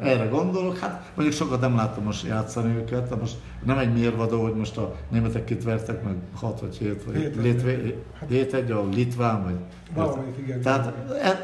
erre 0.00 0.26
gondolok, 0.26 0.78
hát 0.78 1.12
mondjuk 1.14 1.36
sokat 1.36 1.60
nem 1.60 1.76
láttam 1.76 2.04
most 2.04 2.26
játszani 2.26 2.76
őket, 2.76 3.08
de 3.08 3.14
most 3.14 3.36
nem 3.64 3.78
egy 3.78 3.92
mérvadó, 3.92 4.42
hogy 4.42 4.54
most 4.54 4.76
a 4.76 4.94
németek 5.08 5.44
kit 5.44 5.64
vertek 5.64 6.02
meg 6.02 6.14
6 6.34 6.60
vagy 6.60 6.76
7 6.76 7.04
vagy 7.04 7.96
7 8.28 8.54
egy, 8.54 8.70
a 8.70 8.88
Litván 8.92 9.42
vagy... 9.42 9.54
Valamelyik, 9.94 10.38
igen. 10.38 10.60
Tehát 10.60 10.94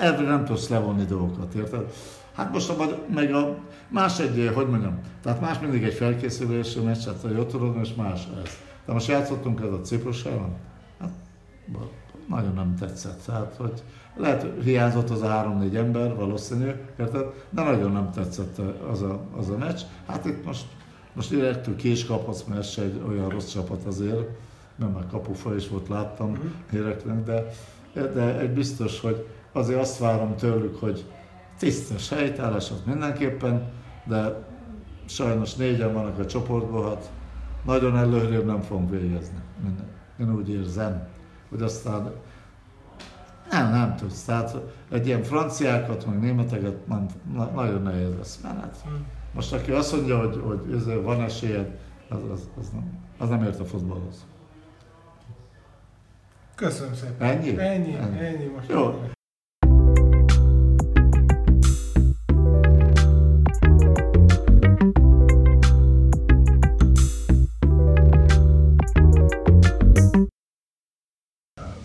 erre 0.00 0.22
nem 0.22 0.44
tudsz 0.44 0.68
levonni 0.68 1.04
dolgokat, 1.04 1.54
érted? 1.54 1.92
Hát 2.34 2.52
most 2.52 2.70
a, 2.70 2.74
meg 3.14 3.32
a 3.32 3.56
más 3.88 4.20
egy, 4.20 4.50
hogy 4.54 4.68
mondjam, 4.68 4.98
tehát 5.22 5.40
más 5.40 5.58
mindig 5.58 5.82
egy 5.82 5.94
felkészülési 5.94 6.80
meccs, 6.80 7.04
hát 7.04 7.24
ott 7.38 7.50
tudod, 7.50 7.76
és 7.82 7.94
más 7.94 8.28
ez. 8.44 8.50
De 8.86 8.92
most 8.92 9.08
játszottunk 9.08 9.60
ez 9.60 9.72
a 9.72 9.80
Ciprus 9.80 10.24
ellen, 10.24 10.56
hát 11.00 11.10
nagyon 12.28 12.54
nem 12.54 12.74
tetszett. 12.74 13.22
Tehát, 13.26 13.54
hogy 13.58 13.82
lehet, 14.16 14.46
hiányzott 14.62 15.10
az 15.10 15.22
a 15.22 15.28
három-négy 15.28 15.76
ember, 15.76 16.14
valószínű, 16.14 16.70
érted? 16.98 17.24
De 17.50 17.62
nagyon 17.62 17.92
nem 17.92 18.10
tetszett 18.10 18.60
az 18.90 19.02
a, 19.02 19.20
az 19.36 19.48
a 19.48 19.56
meccs. 19.56 19.80
Hát 20.06 20.24
itt 20.24 20.44
most, 20.44 20.66
most 21.12 21.30
direktül 21.30 21.76
ki 21.76 21.90
is 21.90 22.06
kaphatsz, 22.06 22.44
mert 22.44 22.70
se 22.70 22.82
egy 22.82 23.02
olyan 23.08 23.28
rossz 23.28 23.52
csapat 23.52 23.84
azért, 23.84 24.28
nem 24.76 24.88
már 24.90 25.06
kapufa 25.10 25.54
is 25.54 25.68
volt, 25.68 25.88
láttam 25.88 26.30
mm. 26.30 27.24
de, 27.24 27.44
de 27.92 28.38
egy 28.38 28.50
biztos, 28.50 29.00
hogy 29.00 29.26
azért 29.52 29.80
azt 29.80 29.98
várom 29.98 30.36
tőlük, 30.36 30.76
hogy 30.76 31.04
tisztes 31.58 32.08
helytállás 32.08 32.70
az 32.70 32.82
mindenképpen, 32.86 33.70
de 34.04 34.48
sajnos 35.06 35.54
négyen 35.54 35.92
vannak 35.92 36.18
a 36.18 36.26
csoportban, 36.26 36.88
hát 36.88 37.10
nagyon 37.64 37.96
előrébb 37.96 38.46
nem 38.46 38.60
fogunk 38.60 38.90
végezni. 38.90 39.38
Én 40.20 40.34
úgy 40.34 40.50
érzem, 40.50 41.08
hogy 41.48 41.62
aztán 41.62 42.12
nem, 43.50 43.70
nem 43.70 43.96
tudsz. 43.96 44.24
Tehát 44.24 44.56
egy 44.90 45.06
ilyen 45.06 45.22
franciákat, 45.22 46.06
meg 46.06 46.20
németeket 46.20 46.86
nem, 46.86 47.06
na, 47.32 47.44
nagyon 47.44 47.82
nehéz 47.82 48.16
lesz. 48.16 48.40
Mert 48.42 48.60
hát, 48.60 48.84
most 49.34 49.52
aki 49.52 49.70
azt 49.70 49.92
mondja, 49.92 50.18
hogy, 50.18 50.40
hogy 50.44 50.74
ez 50.74 51.02
van 51.02 51.20
esélyed, 51.20 51.78
az, 52.08 52.18
az, 52.32 52.48
az, 52.58 52.68
nem, 52.70 52.98
az 53.18 53.28
nem 53.28 53.42
ért 53.42 53.60
a 53.60 53.64
futballhoz. 53.64 54.26
Köszönöm 56.54 56.94
szépen. 56.94 57.28
Ennyi? 57.28 57.58
Ennyi, 57.58 57.94
ennyi, 57.94 58.18
ennyi 58.18 58.44
most. 58.44 58.68
Jó. 58.68 59.02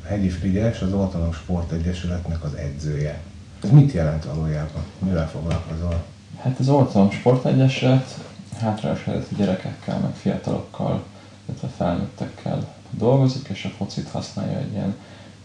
Hegyi 0.08 0.30
Frigyes, 0.30 0.82
az 0.82 0.94
Oltalom 0.94 1.34
Sportegyesületnek 1.34 2.44
az 2.44 2.54
edzője. 2.54 3.22
Ez 3.64 3.70
mit 3.70 3.92
jelent 3.92 4.26
valójában? 4.26 4.84
Mivel 5.00 5.30
foglalkozol? 5.30 6.04
Hát 6.42 6.60
az 6.60 6.70
Oltalom 6.70 7.12
Sportegyesület 7.12 8.20
hátrányos 8.60 9.04
helyzetű 9.04 9.36
gyerekekkel, 9.36 10.00
meg 10.00 10.16
fiatalokkal, 10.16 11.04
illetve 11.46 11.68
felnőttekkel 11.68 12.74
dolgozik, 12.90 13.48
és 13.48 13.66
a 13.66 13.70
focit 13.70 14.10
használja 14.10 14.58
egy 14.58 14.72
ilyen 14.72 14.96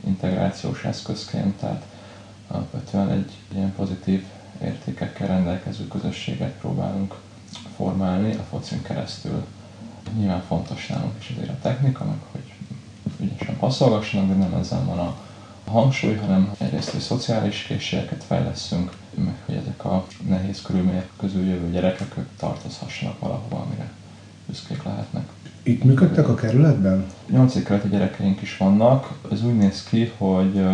integrációs 0.06 0.84
eszközként, 0.84 1.58
tehát 1.58 1.84
alapvetően 2.48 3.10
egy 3.10 3.32
ilyen 3.54 3.74
pozitív 3.74 4.24
értékekkel 4.62 5.26
rendelkező 5.26 5.88
közösséget 5.88 6.52
próbálunk 6.52 7.14
formálni 7.76 8.34
a 8.34 8.46
focin 8.50 8.82
keresztül. 8.82 9.44
Nyilván 10.18 10.42
fontos 10.42 10.86
nálunk 10.86 11.14
is 11.18 11.30
azért 11.36 11.50
a 11.50 11.58
technika, 11.62 12.04
meg 12.04 12.18
hogy 12.30 12.54
ügyesen 13.22 13.56
passzolgassanak, 13.56 14.28
de 14.28 14.34
nem 14.34 14.54
ezzel 14.60 14.84
van 14.84 14.98
a 14.98 15.16
hangsúly, 15.70 16.14
hanem 16.14 16.52
egyrészt, 16.58 16.90
hogy 16.90 17.00
szociális 17.00 17.62
készségeket 17.62 18.24
fejleszünk, 18.24 18.92
meg 19.14 19.34
hogy 19.46 19.54
ezek 19.54 19.84
a 19.84 20.06
nehéz 20.28 20.62
körülmények 20.62 21.08
közül 21.18 21.44
jövő 21.44 21.70
gyerekek 21.70 22.18
ők 22.18 22.28
tartozhassanak 22.36 23.18
valahova, 23.18 23.56
amire 23.56 23.90
büszkék 24.46 24.82
lehetnek. 24.82 25.28
Itt 25.62 25.84
működtek 25.84 26.28
a 26.28 26.34
kerületben? 26.34 27.04
Nyolc 27.30 27.62
kerületi 27.62 27.88
gyerekeink 27.88 28.42
is 28.42 28.56
vannak. 28.56 29.18
Ez 29.32 29.44
úgy 29.44 29.56
néz 29.56 29.84
ki, 29.84 30.12
hogy 30.16 30.64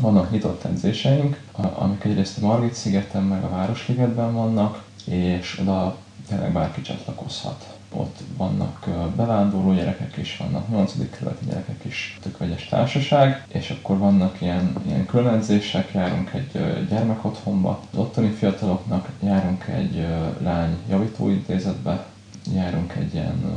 vannak 0.00 0.30
nyitott 0.30 0.64
edzéseink, 0.64 1.40
amik 1.74 2.04
egyrészt 2.04 2.42
a 2.42 2.46
Margit 2.46 2.74
szigeten 2.74 3.22
meg 3.22 3.44
a 3.44 3.48
Városligetben 3.48 4.32
vannak, 4.32 4.82
és 5.04 5.58
oda 5.60 5.96
tényleg 6.28 6.52
bárki 6.52 6.82
csatlakozhat 6.82 7.77
ott 7.92 8.18
vannak 8.36 8.86
bevándorló 9.16 9.74
gyerekek 9.74 10.16
is, 10.16 10.36
vannak 10.36 10.68
8. 10.68 10.92
kerületi 11.10 11.44
gyerekek 11.44 11.84
is, 11.84 12.18
tök 12.22 12.38
vegyes 12.38 12.68
társaság, 12.68 13.46
és 13.48 13.70
akkor 13.70 13.98
vannak 13.98 14.40
ilyen, 14.40 14.72
ilyen 14.86 15.06
különedzések, 15.06 15.92
járunk 15.92 16.32
egy 16.32 16.86
gyermekotthonba, 16.88 17.80
az 17.92 17.98
ottani 17.98 18.30
fiataloknak 18.30 19.08
járunk 19.22 19.66
egy 19.66 20.06
lány 20.42 20.76
javítóintézetbe, 20.88 22.06
járunk 22.54 22.94
egy 22.94 23.14
ilyen 23.14 23.56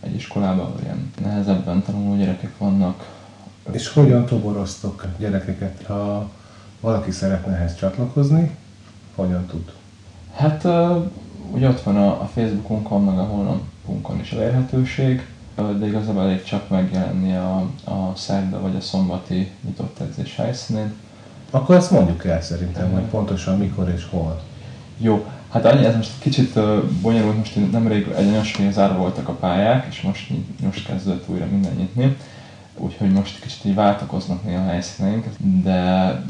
egy 0.00 0.14
iskolában, 0.14 0.64
ahol 0.64 0.80
ilyen 0.82 1.12
nehezebben 1.22 1.82
tanuló 1.82 2.16
gyerekek 2.16 2.58
vannak. 2.58 3.18
És 3.72 3.88
hogyan 3.88 4.26
toboroztok 4.26 5.06
gyerekeket, 5.18 5.82
ha 5.86 6.30
valaki 6.80 7.10
szeretne 7.10 7.52
ehhez 7.52 7.76
csatlakozni, 7.76 8.56
hogyan 9.14 9.46
tud? 9.46 9.72
Hát 10.34 10.64
ugye 11.50 11.68
ott 11.68 11.82
van 11.82 11.96
a, 11.96 12.06
a 12.06 12.30
Facebookunkon, 12.34 13.04
meg 13.04 13.18
a 13.18 13.24
honlapunkon 13.24 14.20
is 14.20 14.32
elérhetőség, 14.32 15.26
de 15.78 15.86
igazából 15.86 16.22
elég 16.22 16.42
csak 16.42 16.68
megjelenni 16.68 17.36
a, 17.36 17.56
a 17.84 18.12
szerda 18.16 18.60
vagy 18.60 18.76
a 18.76 18.80
szombati 18.80 19.50
nyitott 19.64 20.00
edzés 20.00 20.36
helyszínén. 20.36 20.92
Akkor 21.50 21.76
ezt 21.76 21.90
mondjuk 21.90 22.24
el 22.24 22.42
szerintem, 22.42 22.90
hogy 22.92 23.02
pontosan 23.02 23.58
mikor 23.58 23.92
és 23.96 24.06
hol. 24.10 24.40
Jó, 24.98 25.26
hát 25.48 25.64
annyi, 25.64 25.84
ez 25.84 25.96
most 25.96 26.10
kicsit 26.18 26.56
uh, 26.56 26.84
bonyolult, 26.84 27.36
most 27.36 27.72
nemrég 27.72 28.08
egyenes 28.16 28.58
zárva 28.70 28.98
voltak 28.98 29.28
a 29.28 29.32
pályák, 29.32 29.86
és 29.90 30.00
most, 30.00 30.32
most 30.62 30.86
kezdődött 30.86 31.28
újra 31.28 31.46
minden 31.46 31.74
nyitni. 31.74 32.16
Úgyhogy 32.76 33.12
most 33.12 33.40
kicsit 33.40 33.64
így 33.64 33.74
váltakoznak 33.74 34.44
néha 34.44 34.64
a 34.64 34.68
helyszíneink, 34.68 35.26
de 35.62 36.22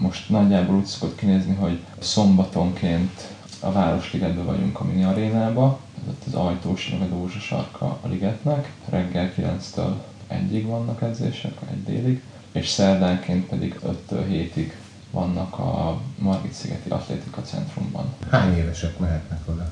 most 0.00 0.30
nagyjából 0.30 0.76
úgy 0.76 0.84
szokott 0.84 1.18
kinézni, 1.18 1.54
hogy 1.54 1.78
szombatonként 1.98 3.22
a 3.60 3.72
Városligetben 3.72 4.44
vagyunk 4.44 4.80
a 4.80 4.84
mini 4.84 5.04
arénába, 5.04 5.78
ez 6.00 6.08
ott 6.08 6.22
az 6.26 6.34
ajtós, 6.34 6.88
meg 6.98 7.12
a 7.12 7.14
Dózsa 7.14 7.38
sarka 7.38 7.86
a 7.86 8.08
ligetnek, 8.08 8.72
reggel 8.88 9.32
9-től 9.36 9.92
1-ig 10.30 10.64
vannak 10.66 11.02
edzések, 11.02 11.52
egy 11.70 11.84
délig, 11.84 12.22
és 12.52 12.68
szerdánként 12.68 13.46
pedig 13.46 13.80
5-től 13.86 14.24
7-ig 14.30 14.72
vannak 15.10 15.58
a 15.58 16.00
Margit-szigeti 16.18 16.90
Atlétika 16.90 17.42
Centrumban. 17.42 18.14
Hány 18.30 18.56
évesek 18.56 18.98
mehetnek 18.98 19.40
oda? 19.46 19.70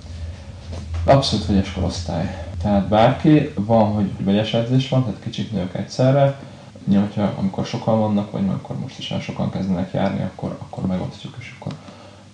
Abszolút 1.04 1.46
vegyes 1.46 1.72
korosztály. 1.72 2.44
Tehát 2.62 2.88
bárki, 2.88 3.52
van, 3.54 3.92
hogy 3.92 4.24
vegyes 4.24 4.54
edzés 4.54 4.88
van, 4.88 5.04
tehát 5.04 5.20
kicsik 5.20 5.52
nők 5.52 5.74
egyszerre, 5.74 6.38
Nyilván, 6.86 7.06
hogyha 7.06 7.32
amikor 7.38 7.66
sokan 7.66 7.98
vannak, 7.98 8.30
vagy 8.30 8.48
akkor 8.48 8.78
most 8.78 8.98
is 8.98 9.08
már 9.08 9.20
sokan 9.20 9.50
kezdenek 9.50 9.92
járni, 9.92 10.22
akkor, 10.22 10.56
akkor 10.60 10.86
megosztjuk, 10.86 11.36
és 11.38 11.54
akkor, 11.58 11.72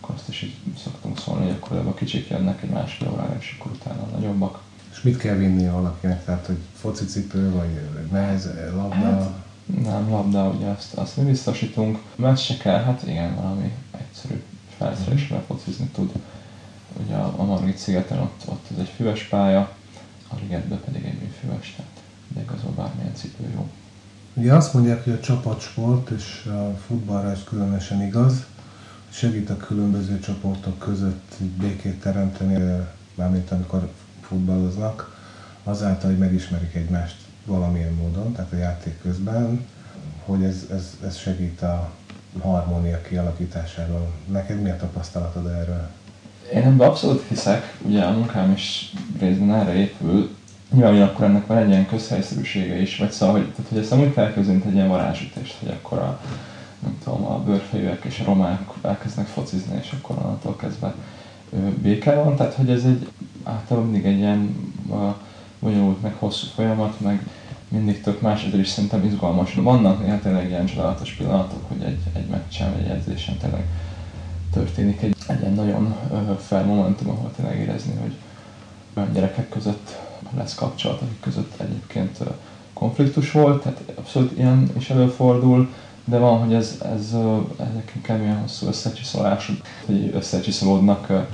akkor 0.00 0.14
azt 0.14 0.28
is 0.28 0.42
így 0.42 0.54
szólni, 1.24 1.44
hogy 1.44 1.56
akkor 1.60 1.76
a 1.76 1.94
kicsik 1.94 2.28
jönnek 2.28 2.62
egy 2.62 2.70
másfél 2.70 3.10
órára, 3.12 3.36
és 3.38 3.56
akkor 3.58 3.72
utána 3.72 4.02
a 4.02 4.16
nagyobbak. 4.16 4.60
És 4.92 5.02
mit 5.02 5.16
kell 5.16 5.36
vinni 5.36 5.68
valakinek? 5.68 6.24
Tehát, 6.24 6.46
hogy 6.46 6.58
focicipő, 6.74 7.50
vagy 7.50 7.80
nehez, 8.10 8.48
labda? 8.74 8.94
Hát, 8.94 9.30
nem, 9.82 10.10
labda, 10.10 10.48
ugye 10.48 10.66
azt, 10.66 10.94
azt 10.94 11.16
mi 11.16 11.24
biztosítunk. 11.24 11.98
Mert 12.16 12.44
se 12.44 12.56
kell, 12.56 12.82
hát 12.82 13.02
igen, 13.06 13.34
valami 13.34 13.72
egyszerű 13.90 14.42
felszerelésre 14.76 15.42
focizni 15.46 15.86
tud. 15.86 16.12
Ugye 17.04 17.14
a, 17.14 17.34
a 17.36 17.44
Margit 17.44 17.76
szigeten 17.76 18.18
ott, 18.18 18.42
ott 18.46 18.66
ez 18.72 18.78
egy 18.78 18.92
füves 18.96 19.22
pálya, 19.22 19.72
a 20.28 20.34
ligetben 20.40 20.80
pedig 20.84 21.04
egy 21.04 21.18
műfüves, 21.20 21.74
tehát 21.76 21.90
de 22.34 22.40
igazából 22.40 22.72
bármilyen 22.72 23.14
cipő 23.14 23.44
jó. 23.54 23.68
Ugye 24.34 24.54
azt 24.54 24.74
mondják, 24.74 25.04
hogy 25.04 25.12
a 25.12 25.20
csapatsport, 25.20 26.10
és 26.10 26.44
a 26.46 26.78
futballra 26.86 27.30
ez 27.30 27.44
különösen 27.44 28.02
igaz, 28.02 28.44
segít 29.12 29.50
a 29.50 29.56
különböző 29.56 30.18
csoportok 30.18 30.78
között 30.78 31.32
békét 31.60 32.00
teremteni, 32.00 32.86
mármint 33.14 33.50
amikor 33.50 33.88
futballoznak, 34.20 35.20
azáltal, 35.64 36.10
hogy 36.10 36.18
megismerik 36.18 36.74
egymást 36.74 37.16
valamilyen 37.46 37.92
módon, 37.92 38.32
tehát 38.32 38.52
a 38.52 38.56
játék 38.56 39.00
közben, 39.02 39.66
hogy 40.24 40.42
ez, 40.42 40.66
ez, 40.70 40.96
ez 41.06 41.16
segít 41.16 41.62
a 41.62 41.90
harmónia 42.40 43.00
kialakításáról. 43.00 44.12
Neked 44.30 44.62
mi 44.62 44.70
a 44.70 44.76
tapasztalatod 44.76 45.46
erről? 45.46 45.88
Én 46.54 46.62
ebben 46.62 46.88
abszolút 46.88 47.24
hiszek, 47.28 47.78
ugye 47.82 48.02
a 48.02 48.10
munkám 48.10 48.52
is 48.52 48.92
részben 49.18 49.54
erre 49.54 49.74
épül, 49.74 50.36
nyilván 50.72 51.02
akkor 51.02 51.24
ennek 51.24 51.46
van 51.46 51.56
egy 51.56 51.68
ilyen 51.68 51.86
közhelyszerűsége 51.86 52.80
is, 52.80 52.96
vagy 52.96 53.10
szóval, 53.10 53.34
hogy, 53.34 53.50
tehát, 53.50 53.70
hogy 53.70 53.78
ezt 53.78 53.92
amúgy 53.92 54.12
felkezünk 54.12 54.64
egy 54.64 54.74
ilyen 54.74 54.88
varázsütést, 54.88 55.56
hogy 55.60 55.68
akkor 55.68 55.98
a, 55.98 56.20
nem 56.82 56.98
tudom, 57.04 57.24
a 57.24 57.38
bőrfejűek 57.38 58.04
és 58.04 58.20
a 58.20 58.24
romák 58.24 58.70
elkezdenek 58.82 59.30
focizni, 59.30 59.78
és 59.82 59.92
akkor 59.92 60.16
onnantól 60.16 60.56
kezdve 60.56 60.94
béke 61.82 62.14
van, 62.14 62.36
tehát 62.36 62.54
hogy 62.54 62.70
ez 62.70 62.84
egy 62.84 63.08
általában 63.42 63.90
mindig 63.90 64.12
egy 64.12 64.18
ilyen 64.18 64.56
bonyolult, 65.58 66.02
meg 66.02 66.14
hosszú 66.18 66.46
folyamat, 66.54 67.00
meg 67.00 67.26
mindig 67.68 68.00
tök 68.00 68.20
más, 68.20 68.44
ezért 68.44 68.62
is 68.62 68.68
szerintem 68.68 69.04
izgalmas. 69.04 69.54
Vannak 69.54 70.02
néha 70.02 70.18
tényleg 70.18 70.48
ilyen 70.48 70.66
csodálatos 70.66 71.12
pillanatok, 71.12 71.68
hogy 71.68 71.82
egy, 71.82 72.00
egy 72.12 72.26
meccsen, 72.26 72.74
egy 72.74 72.86
edzésen 72.86 73.36
tényleg 73.36 73.64
történik 74.52 75.02
egy, 75.02 75.16
egy 75.26 75.40
ilyen 75.40 75.52
nagyon 75.54 75.96
fel 76.38 76.64
momentum, 76.64 77.08
ahol 77.08 77.30
tényleg 77.36 77.58
érezni, 77.58 77.92
hogy 78.00 78.14
olyan 78.94 79.12
gyerekek 79.12 79.48
között 79.48 79.98
lesz 80.36 80.54
kapcsolat, 80.54 81.00
akik 81.00 81.20
között 81.20 81.60
egyébként 81.60 82.18
konfliktus 82.72 83.32
volt, 83.32 83.62
tehát 83.62 83.82
abszolút 83.94 84.38
ilyen 84.38 84.70
is 84.78 84.90
előfordul, 84.90 85.68
de 86.04 86.18
van, 86.18 86.38
hogy 86.38 86.54
ez, 86.54 86.78
ez, 86.94 87.14
ezek 87.58 88.20
ilyen 88.20 88.40
hosszú 88.40 88.66
összecsiszolások, 88.66 89.56
hogy 89.86 90.10
összecsiszolódnak 90.14 91.26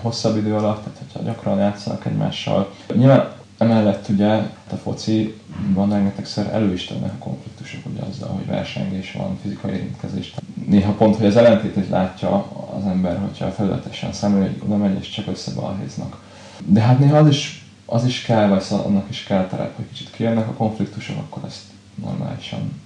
hosszabb 0.00 0.36
idő 0.36 0.54
alatt, 0.54 0.82
tehát 0.82 0.98
hogyha 0.98 1.30
gyakran 1.30 1.58
játszanak 1.58 2.06
egymással. 2.06 2.74
Nyilván 2.94 3.32
emellett 3.58 4.08
ugye 4.08 4.28
a 4.70 4.76
fociban 4.82 5.90
rengetegszer 5.90 6.52
elő 6.52 6.72
is 6.72 6.90
a 6.90 7.18
konfliktusok, 7.18 7.86
ugye 7.86 8.02
azzal, 8.02 8.28
hogy 8.28 8.46
versengés 8.46 9.12
van, 9.12 9.38
fizikai 9.42 9.72
érintkezés. 9.72 10.34
Néha 10.66 10.92
pont, 10.92 11.16
hogy 11.16 11.26
az 11.26 11.36
ellentétét 11.36 11.88
látja 11.88 12.46
az 12.76 12.84
ember, 12.86 13.18
hogyha 13.18 13.50
felületesen 13.50 14.12
szemlő, 14.12 14.40
hogy 14.40 14.60
oda 14.64 14.76
megy 14.76 14.98
és 15.00 15.10
csak 15.10 15.26
összebalhéznak. 15.26 16.22
De 16.64 16.80
hát 16.80 16.98
néha 16.98 17.16
az 17.16 17.28
is, 17.28 17.66
az 17.86 18.04
is 18.04 18.22
kell, 18.22 18.48
vagy 18.48 18.60
szóval 18.60 18.84
annak 18.84 19.06
is 19.08 19.22
kell 19.22 19.46
terep, 19.46 19.76
hogy 19.76 19.88
kicsit 19.88 20.10
kijönnek 20.10 20.48
a 20.48 20.52
konfliktusok, 20.52 21.16
akkor 21.18 21.42
ezt 21.44 21.62
normálisan 21.94 22.82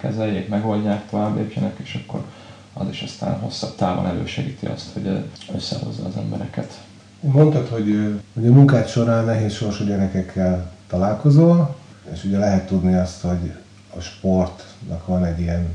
kezeljék, 0.00 0.48
megoldják, 0.48 1.08
tovább 1.08 1.36
lépjenek, 1.36 1.78
és 1.82 2.00
akkor 2.04 2.24
az 2.72 2.88
is 2.88 3.02
aztán 3.02 3.38
hosszabb 3.38 3.74
távon 3.74 4.06
elősegíti 4.06 4.66
azt, 4.66 4.92
hogy 4.92 5.24
összehozza 5.54 6.04
az 6.04 6.16
embereket. 6.16 6.80
Mondtad, 7.20 7.68
hogy, 7.68 8.18
hogy 8.34 8.46
a 8.46 8.52
munkád 8.52 8.88
során 8.88 9.24
nehéz 9.24 9.52
sorsú 9.52 9.84
gyerekekkel 9.84 10.72
találkozol, 10.86 11.76
és 12.12 12.24
ugye 12.24 12.38
lehet 12.38 12.66
tudni 12.66 12.94
azt, 12.94 13.20
hogy 13.20 13.52
a 13.96 14.00
sportnak 14.00 15.06
van 15.06 15.24
egy 15.24 15.40
ilyen 15.40 15.74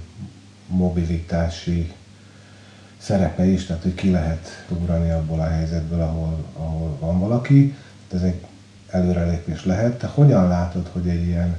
mobilitási 0.68 1.94
szerepe 2.98 3.46
is, 3.46 3.66
tehát 3.66 3.84
hogy 3.84 3.94
ki 3.94 4.12
lehet 4.12 4.66
ugrani 4.70 5.10
abból 5.10 5.40
a 5.40 5.48
helyzetből, 5.48 6.02
ahol, 6.02 6.46
ahol 6.54 6.98
van 7.00 7.20
valaki. 7.20 7.76
Ez 8.14 8.22
egy 8.22 8.46
előrelépés 8.90 9.66
lehet. 9.66 9.98
Te 9.98 10.08
hogyan 10.08 10.48
látod, 10.48 10.90
hogy 10.94 11.08
egy 11.08 11.26
ilyen 11.26 11.56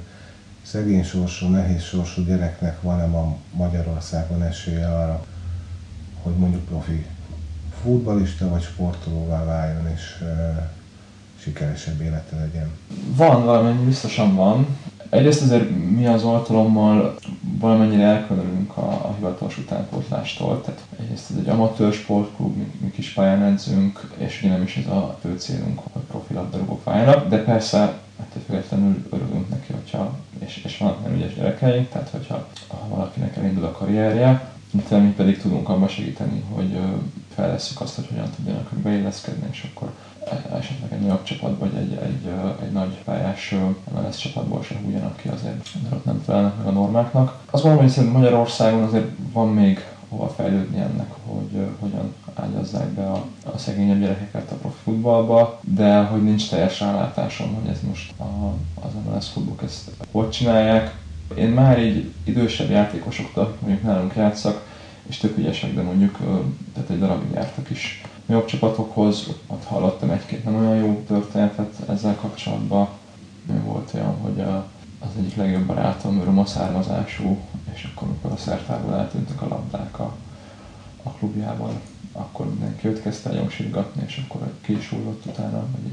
szegény 0.71 1.03
sorsú, 1.03 1.47
nehéz 1.47 1.81
sorsú 1.81 2.23
gyereknek 2.23 2.81
van-e 2.81 3.05
ma 3.05 3.35
Magyarországon 3.51 4.43
esélye 4.43 4.87
arra, 4.87 5.25
hogy 6.21 6.33
mondjuk 6.33 6.65
profi 6.65 7.05
futbalista 7.81 8.49
vagy 8.49 8.61
sportolóvá 8.61 9.43
váljon, 9.43 9.87
és 9.95 10.21
e, 10.21 10.69
sikeresebb 11.39 12.01
élete 12.01 12.35
legyen? 12.35 12.71
Van, 13.15 13.45
valamennyi 13.45 13.85
biztosan 13.85 14.35
van. 14.35 14.77
Egyrészt 15.09 15.41
azért 15.41 15.69
mi 15.69 16.05
az 16.05 16.23
oltalommal 16.23 17.15
valamennyire 17.59 18.03
elkülönülünk 18.03 18.77
a, 18.77 18.89
a 18.89 19.13
hivatalos 19.15 19.57
utánpótlástól, 19.57 20.61
tehát 20.61 20.81
egyrészt 20.99 21.31
ez 21.31 21.37
egy 21.37 21.49
amatőr 21.49 21.93
sportklub, 21.93 22.55
mi, 22.55 22.71
mi 22.79 22.91
kis 22.91 23.13
pályán 23.13 23.43
edzünk, 23.43 24.15
és 24.17 24.41
ugye 24.43 24.51
nem 24.51 24.63
is 24.63 24.77
ez 24.77 24.87
a 24.87 25.17
fő 25.21 25.37
célunk, 25.37 25.79
hogy 25.91 26.01
profi 26.01 26.33
labdarúgók 26.33 26.83
váljanak, 26.83 27.27
de 27.27 27.43
persze 27.43 27.77
ettől 28.19 28.43
függetlenül 28.45 29.07
örülünk 29.09 29.49
neki, 29.49 29.73
hogyha, 29.73 30.15
és, 30.39 30.61
és 30.65 30.77
vannak 30.77 31.03
nem 31.03 31.13
ügyes 31.13 31.35
gyerekeink, 31.35 31.89
tehát 31.89 32.09
hogyha 32.09 32.47
ha 32.67 32.87
valakinek 32.89 33.37
elindul 33.37 33.65
a 33.65 33.71
karrierje, 33.71 34.55
mi 34.89 35.13
pedig 35.15 35.41
tudunk 35.41 35.69
abban 35.69 35.87
segíteni, 35.87 36.43
hogy 36.53 36.79
fejleszünk 37.35 37.81
azt, 37.81 37.95
hogy 37.95 38.07
hogyan 38.07 38.29
tudjanak 38.35 38.69
beilleszkedni, 38.83 39.47
és 39.51 39.67
akkor 39.73 39.91
e, 40.25 40.55
esetleg 40.57 40.93
egy 40.93 40.99
nagyobb 40.99 41.23
csapat, 41.23 41.59
vagy 41.59 41.73
egy, 41.75 41.99
egy, 42.03 42.31
egy 42.63 42.71
nagy 42.71 42.97
pályás 43.05 43.55
MLS 43.93 44.17
csapatból 44.17 44.63
se 44.63 44.75
hújjanak 44.83 45.17
ki 45.17 45.27
azért, 45.27 45.69
mert 45.83 45.95
ott 45.95 46.05
nem 46.05 46.21
felelnek 46.25 46.57
meg 46.57 46.67
a 46.67 46.71
normáknak. 46.71 47.39
Azt 47.49 47.63
gondolom, 47.63 47.85
hogy 47.85 47.93
szerintem 47.93 48.21
Magyarországon 48.21 48.83
azért 48.83 49.07
van 49.33 49.47
még 49.47 49.85
hova 50.09 50.27
fejlődni 50.27 50.79
ennek, 50.79 51.11
hogy 51.25 51.67
hogyan 51.79 52.13
ágyazzák 52.33 52.87
be 52.87 53.11
a, 53.11 53.25
a 53.53 53.57
szegényebb 53.57 53.99
gyerekeket 53.99 54.51
a 54.51 54.55
profi 54.55 54.77
futballba, 54.83 55.59
de 55.61 56.03
hogy 56.03 56.23
nincs 56.23 56.49
teljes 56.49 56.79
rálátásom, 56.79 57.53
hogy 57.53 57.71
ez 57.71 57.79
most 57.87 58.13
a, 58.19 58.53
az 58.85 58.91
MLS 59.05 59.27
futbok 59.27 59.63
ezt 59.63 59.89
hogy 60.17 60.29
csinálják. 60.29 60.95
Én 61.35 61.49
már 61.49 61.79
így 61.79 62.11
idősebb 62.23 62.69
játékosoktól, 62.69 63.57
mondjuk 63.59 63.83
nálunk 63.83 64.15
játszak, 64.15 64.65
és 65.07 65.17
tök 65.17 65.37
ügyesek, 65.37 65.73
de 65.73 65.81
mondjuk 65.81 66.17
tehát 66.73 66.89
egy 66.89 66.99
darabig 66.99 67.31
jártak 67.33 67.69
is 67.69 68.01
jobb 68.29 68.45
csapatokhoz, 68.45 69.27
ott 69.47 69.63
hallottam 69.63 70.09
egy-két 70.09 70.43
nem 70.43 70.55
olyan 70.55 70.75
jó 70.75 71.03
történetet 71.07 71.89
ezzel 71.89 72.15
kapcsolatban. 72.15 72.87
Volt 73.65 73.91
olyan, 73.93 74.15
hogy 74.21 74.41
az 74.99 75.09
egyik 75.17 75.35
legjobb 75.35 75.65
barátom 75.65 76.23
roma 76.23 76.45
származású, 76.45 77.37
és 77.73 77.87
akkor 77.91 78.07
amikor 78.07 78.31
a 78.31 78.37
szertárból 78.37 78.95
eltűntek 78.95 79.41
a 79.41 79.47
labdák 79.47 79.99
a, 79.99 80.15
a 81.03 81.09
klubjával, 81.09 81.81
akkor 82.11 82.49
mindenki 82.49 82.87
őt 82.87 83.01
kezdte 83.01 83.29
el 83.29 83.47
és 84.05 84.21
akkor 84.27 84.41
ki 84.61 84.77
is 84.77 84.91
utána, 85.25 85.65
vagy 85.71 85.91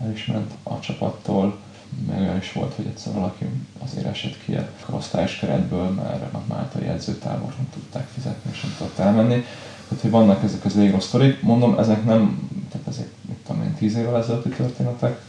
el 0.00 0.12
is 0.12 0.26
ment 0.26 0.52
a 0.62 0.80
csapattól, 0.80 1.58
meg 2.06 2.20
olyan 2.20 2.36
is 2.36 2.52
volt, 2.52 2.74
hogy 2.74 2.86
egyszer 2.86 3.12
valaki 3.12 3.44
azért 3.78 4.06
esett 4.06 4.36
ki 4.44 4.54
a 4.54 4.68
korosztályos 4.86 5.36
keretből, 5.36 5.90
mert 5.90 6.34
a 6.34 6.42
Máltai 6.48 6.86
edzőtábort 6.86 7.56
nem 7.56 7.68
tudták 7.72 8.08
fizetni, 8.14 8.50
és 8.52 8.60
nem 8.60 8.74
tudott 8.78 8.98
elmenni. 8.98 9.44
Tehát, 9.88 10.02
hogy 10.02 10.10
vannak 10.10 10.42
ezek 10.42 10.64
az 10.64 10.76
elég 10.76 10.90
rossz 10.90 11.06
sztorik. 11.06 11.42
Mondom, 11.42 11.78
ezek 11.78 12.04
nem, 12.04 12.50
tehát 12.70 12.86
ezek, 12.86 13.08
mit 13.28 13.36
tudom 13.46 13.62
én, 13.62 13.74
tíz 13.74 13.96
évvel 13.96 14.16
ezelőtti 14.16 14.48
történetek, 14.48 15.20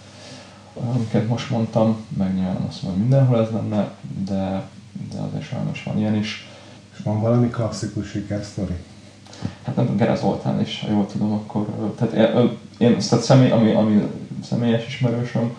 amiket 0.74 1.28
most 1.28 1.50
mondtam, 1.50 2.06
meg 2.18 2.34
nyilván 2.34 2.66
azt 2.68 2.82
mondom, 2.82 3.02
hogy 3.02 3.10
mindenhol 3.10 3.42
ez 3.42 3.52
lenne, 3.52 3.92
de, 4.26 4.64
de 5.12 5.20
azért 5.20 5.44
sajnos 5.44 5.84
van 5.84 5.98
ilyen 5.98 6.16
is. 6.16 6.50
És 6.98 7.04
van 7.04 7.22
valami 7.22 7.50
klasszikus 7.50 8.10
sikersztori? 8.10 8.76
Hát 9.64 9.76
nem, 9.76 9.96
Gerez 9.96 10.20
Zoltán 10.20 10.62
is, 10.62 10.80
ha 10.86 10.92
jól 10.92 11.06
tudom, 11.06 11.34
akkor, 11.34 11.94
tehát 11.98 12.14
én, 12.14 12.58
én 12.78 12.98
tehát 12.98 13.24
személy, 13.24 13.52
ami, 13.52 13.72
ami 13.72 14.10
személyes 14.44 14.88
ismerősöm, 14.88 15.56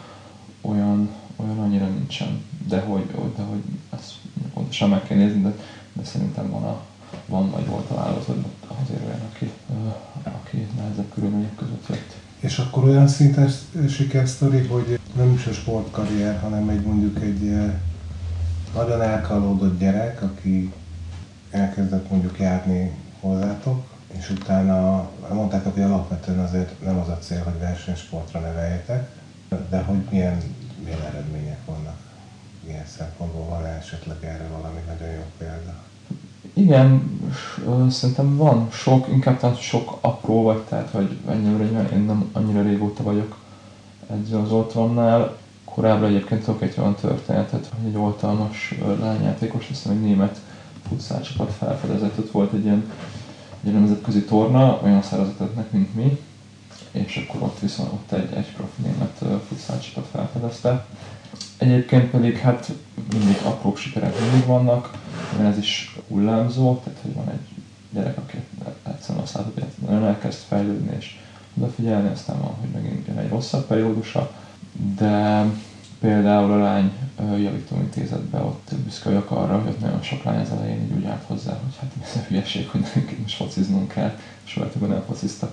olyan, 0.68 1.10
olyan 1.36 1.58
annyira 1.58 1.86
nincsen. 1.86 2.42
De 2.68 2.80
hogy, 2.80 3.06
de 3.36 3.42
hogy 3.42 3.62
ezt 3.96 4.12
pontosan 4.54 4.88
meg 4.88 5.02
kell 5.02 5.16
nézni, 5.16 5.42
de, 5.42 5.52
de 5.92 6.04
szerintem 6.04 6.50
van, 6.50 6.62
a, 6.62 6.80
van 7.26 7.50
vagy 7.50 7.66
volt 7.66 7.86
található, 7.86 8.32
hogy 8.32 8.44
azért 8.82 9.06
olyan, 9.06 9.20
aki, 9.32 9.50
aki 10.22 10.66
nehezebb 10.76 11.12
körülmények 11.14 11.54
között 11.54 11.86
jött. 11.88 12.14
És 12.40 12.58
akkor 12.58 12.84
olyan 12.84 13.08
szinten 13.08 13.50
sikersztori, 13.88 14.66
hogy 14.66 14.98
nem 15.16 15.32
is 15.32 15.46
a 15.46 15.52
sportkarrier, 15.52 16.40
hanem 16.40 16.68
egy 16.68 16.82
mondjuk 16.82 17.22
egy 17.22 17.56
nagyon 18.74 19.02
elkalódott 19.02 19.78
gyerek, 19.78 20.22
aki 20.22 20.72
elkezdett 21.50 22.10
mondjuk 22.10 22.38
járni 22.38 22.92
hozzátok, 23.20 23.84
és 24.18 24.30
utána 24.30 25.10
mondtátok, 25.32 25.74
hogy 25.74 25.82
alapvetően 25.82 26.38
azért 26.38 26.82
nem 26.84 26.98
az 26.98 27.08
a 27.08 27.18
cél, 27.18 27.42
hogy 27.42 27.58
versenysportra 27.58 28.40
neveljetek, 28.40 29.10
de 29.70 29.82
hogy 29.82 29.98
milyen, 30.10 30.42
milyen 30.84 31.00
eredmények 31.00 31.58
vannak 31.66 31.96
ilyen 32.66 32.86
szempontból, 32.86 33.44
van 33.44 33.64
esetleg 33.64 34.16
erre 34.20 34.48
valami 34.48 34.80
nagyon 34.86 35.14
jó 35.14 35.24
példa? 35.38 35.74
Igen, 36.52 37.20
szerintem 37.90 38.36
van 38.36 38.70
sok, 38.70 39.08
inkább 39.08 39.38
tehát 39.38 39.60
sok 39.60 39.98
apró 40.00 40.42
vagy, 40.42 40.62
tehát 40.62 40.90
hogy 40.90 41.18
ennyire 41.28 41.88
én 41.92 42.00
nem 42.00 42.30
annyira 42.32 42.62
régóta 42.62 43.02
vagyok 43.02 43.36
edző 44.10 44.36
az 44.36 44.52
Oltronnál. 44.52 45.36
Korábban 45.64 46.08
egyébként 46.08 46.44
tudok 46.44 46.62
egy 46.62 46.74
olyan 46.78 46.94
történetet, 46.94 47.70
hogy 47.78 47.88
egy 47.88 47.96
oltalmas 47.96 48.74
lányjátékos, 49.00 49.66
hiszem 49.66 49.92
egy 49.92 50.00
német 50.00 50.40
futszálcsapat 50.88 51.52
felfedezett, 51.52 52.18
ott 52.18 52.30
volt 52.30 52.52
egy 52.52 52.64
ilyen, 52.64 52.90
egy 53.64 53.72
nemzetközi 53.72 54.24
torna, 54.24 54.80
olyan 54.82 55.02
szervezeteknek, 55.02 55.70
mint 55.70 55.94
mi, 55.94 56.20
és 57.04 57.26
akkor 57.26 57.42
ott 57.42 57.58
viszont 57.58 57.92
ott 57.92 58.12
egy, 58.12 58.32
egy 58.32 58.52
profi 58.52 58.82
német 58.82 59.42
futszálcsapat 59.48 60.08
felfedezte. 60.12 60.86
Egyébként 61.56 62.10
pedig 62.10 62.36
hát 62.36 62.72
mindig 63.12 63.36
apró 63.44 63.76
sikerek 63.76 64.20
mindig 64.20 64.46
vannak, 64.46 64.98
mert 65.36 65.52
ez 65.52 65.58
is 65.58 65.96
hullámzó, 66.08 66.80
tehát 66.84 66.98
hogy 67.02 67.14
van 67.14 67.28
egy 67.28 67.48
gyerek, 67.90 68.18
aki 68.18 68.36
egyszerűen 68.82 69.24
azt 69.24 69.34
látod, 69.34 69.52
hogy 69.54 69.88
nagyon 69.88 70.04
elkezd 70.04 70.38
fejlődni 70.48 70.96
és 70.98 71.18
odafigyelni, 71.58 72.08
aztán 72.08 72.40
van, 72.40 72.54
hogy 72.60 72.68
megint 72.68 73.06
jön 73.06 73.18
egy 73.18 73.28
rosszabb 73.28 73.66
periódusa, 73.66 74.32
de 74.96 75.44
például 76.00 76.52
a 76.52 76.56
lány 76.56 76.92
javítóintézetben 77.18 78.42
ott 78.42 78.70
büszke 78.84 79.08
vagyok 79.08 79.30
arra, 79.30 79.58
hogy 79.60 79.68
ott 79.68 79.80
nagyon 79.80 80.02
sok 80.02 80.22
lány 80.22 80.40
az 80.40 80.50
elején 80.50 80.82
így 80.82 80.96
úgy 80.96 81.04
állt 81.04 81.24
hozzá, 81.26 81.50
hogy 81.50 81.76
hát 81.80 81.90
ez 82.02 82.16
a 82.16 82.24
hülyeség, 82.28 82.68
hogy 82.68 82.80
nekünk 82.80 83.18
most 83.20 83.36
fociznunk 83.36 83.88
kell, 83.88 84.18
és 84.44 84.54
hogy 84.54 84.88
nem 84.88 85.02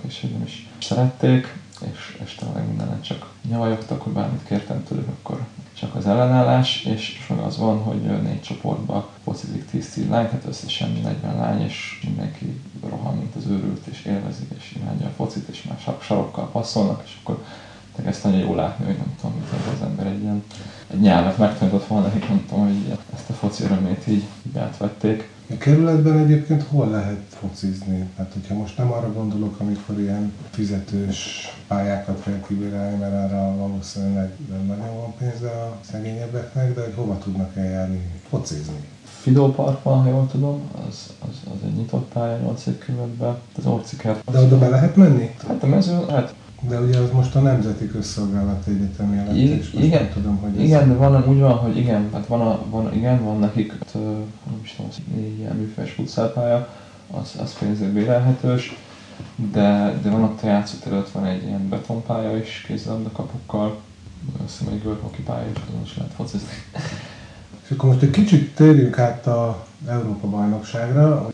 és 0.06 0.20
hogy 0.20 0.30
is 0.44 0.68
szerették, 0.78 1.56
és, 1.92 2.18
és 2.24 2.34
tényleg 2.34 2.66
mindenen 2.66 3.00
csak 3.00 3.32
nyavajogtak, 3.48 4.02
hogy 4.02 4.12
bármit 4.12 4.44
kértem 4.46 4.84
tőlük, 4.84 5.08
akkor 5.08 5.46
csak 5.72 5.94
az 5.94 6.06
ellenállás, 6.06 6.84
és, 6.84 7.18
és 7.20 7.26
meg 7.26 7.38
az 7.38 7.58
van, 7.58 7.78
hogy 7.78 8.00
négy 8.22 8.40
csoportba 8.40 9.10
focizik 9.24 9.64
10-10 9.72 10.08
lány, 10.08 10.26
tehát 10.26 10.44
összesen 10.48 10.90
40 11.02 11.36
lány, 11.36 11.62
és 11.62 12.00
mindenki 12.04 12.60
rohan, 12.88 13.16
mint 13.16 13.34
az 13.34 13.46
őrült, 13.46 13.86
és 13.86 14.04
élvezik, 14.04 14.48
és 14.58 14.76
imádja 14.80 15.06
a 15.06 15.10
focit, 15.16 15.48
és 15.48 15.62
már 15.62 15.98
sarokkal 16.00 16.50
passzolnak, 16.50 17.02
és 17.04 17.16
akkor 17.22 17.44
tehát 17.96 18.10
ezt 18.10 18.24
nagyon 18.24 18.38
jól 18.38 18.56
látni, 18.56 18.84
hogy 18.84 18.96
nem 18.96 19.14
tudom, 19.20 19.36
mit 19.36 19.74
az 19.74 19.86
ember 19.86 20.06
egy 20.06 20.20
ilyen 20.22 20.42
egy 20.86 21.00
nyelvet 21.00 21.38
megtanított 21.38 21.86
volna, 21.86 22.08
hogy 22.08 22.24
nem 22.28 22.44
tudom, 22.48 22.64
hogy 22.64 22.98
ezt 23.14 23.30
a 23.30 23.32
foci 23.32 23.64
örömét 23.64 24.06
így, 24.06 24.24
így 24.46 24.58
átvették. 24.58 25.32
A 25.50 25.56
kerületben 25.58 26.18
egyébként 26.18 26.62
hol 26.62 26.90
lehet 26.90 27.20
focizni? 27.28 28.08
Hát, 28.16 28.32
hogyha 28.32 28.54
most 28.54 28.78
nem 28.78 28.92
arra 28.92 29.12
gondolok, 29.12 29.60
amikor 29.60 30.00
ilyen 30.00 30.32
fizetős 30.50 31.48
pályákat 31.68 32.22
kell 32.22 32.40
kibírálni, 32.46 32.96
mert 32.96 33.12
arra 33.12 33.56
valószínűleg 33.56 34.30
nem 34.50 34.66
nagyon 34.66 34.96
van 34.96 35.14
pénze 35.18 35.50
a 35.50 35.76
szegényebbeknek, 35.90 36.74
de 36.74 36.80
hogy 36.80 36.94
hova 36.94 37.18
tudnak 37.18 37.56
eljárni 37.56 38.00
focizni? 38.28 38.84
Fidó 39.04 39.52
Park 39.52 39.82
van, 39.82 40.02
ha 40.02 40.08
jól 40.08 40.26
tudom, 40.30 40.60
az, 40.88 41.12
az, 41.28 41.36
az 41.44 41.58
egy 41.64 41.74
nyitott 41.76 42.12
pálya 42.12 42.36
8 42.36 42.64
kerületben, 42.86 43.36
az 43.58 43.66
Orcikert. 43.66 44.30
De 44.30 44.40
oda 44.40 44.58
be 44.58 44.68
lehet 44.68 44.96
menni? 44.96 45.34
Hát 45.48 45.62
a 45.62 45.66
mező, 45.66 46.06
hát 46.08 46.34
de 46.68 46.80
ugye 46.80 46.98
az 46.98 47.10
most 47.12 47.34
a 47.34 47.40
Nemzeti 47.40 47.86
Közszolgálati 47.86 48.70
Egyetem 48.70 49.14
jelentés, 49.14 49.70
most 49.70 49.84
igen, 49.84 50.02
nem 50.02 50.12
tudom, 50.12 50.36
hogy 50.36 50.56
ez... 50.56 50.62
Igen, 50.62 50.88
de 50.88 50.94
van, 50.94 51.28
úgy 51.28 51.38
van, 51.38 51.56
hogy 51.56 51.76
igen, 51.76 52.08
hát 52.12 52.26
van, 52.26 52.40
a, 52.40 52.60
van, 52.70 52.94
igen, 52.94 53.24
van 53.24 53.38
nekik, 53.38 53.72
nem 53.92 54.60
is 54.62 54.74
tudom, 54.76 54.90
ilyen 55.38 55.56
műfes 55.56 55.90
futszálpálya, 55.90 56.68
az, 57.10 57.34
az 57.42 57.58
pénzért 57.58 57.92
bérelhetős, 57.92 58.76
de, 59.52 59.98
de 60.02 60.10
van 60.10 60.22
ott 60.22 60.42
a 60.42 60.46
játszóterület, 60.46 61.10
van 61.10 61.24
egy 61.24 61.42
ilyen 61.42 61.68
betonpálya 61.68 62.36
is 62.36 62.64
kézzelabda 62.66 63.10
kapukkal, 63.12 63.80
azt 64.44 64.58
hiszem 64.58 64.72
egy 64.72 64.82
görhoki 64.82 65.22
pálya 65.22 65.50
is, 65.50 65.62
azon 65.68 65.82
is 65.84 65.96
lehet 65.96 66.12
focizni. 66.12 66.52
És 67.64 67.70
akkor 67.70 67.88
most 67.88 68.02
egy 68.02 68.10
kicsit 68.10 68.54
térjünk 68.54 68.98
át 68.98 69.26
a 69.26 69.66
Európa 69.88 70.28
bajnokságra. 70.28 71.28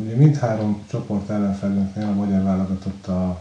Ugye 0.00 0.14
mindhárom 0.16 0.82
csoport 0.90 1.30
ellenfelünknél 1.30 2.06
a 2.06 2.14
magyar 2.14 2.42
válogatott 2.42 3.06
a 3.06 3.40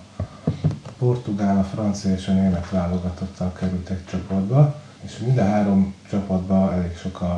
portugál, 1.00 1.58
a 1.58 1.64
francia 1.64 2.14
és 2.14 2.28
a 2.28 2.32
német 2.32 2.70
válogatottal 2.70 3.54
kerültek 3.54 4.06
csoportba, 4.06 4.82
és 5.02 5.18
mind 5.18 5.38
a 5.38 5.44
három 5.44 5.94
csapatban 6.10 6.74
elég 6.74 6.98
sok 6.98 7.22
a, 7.22 7.36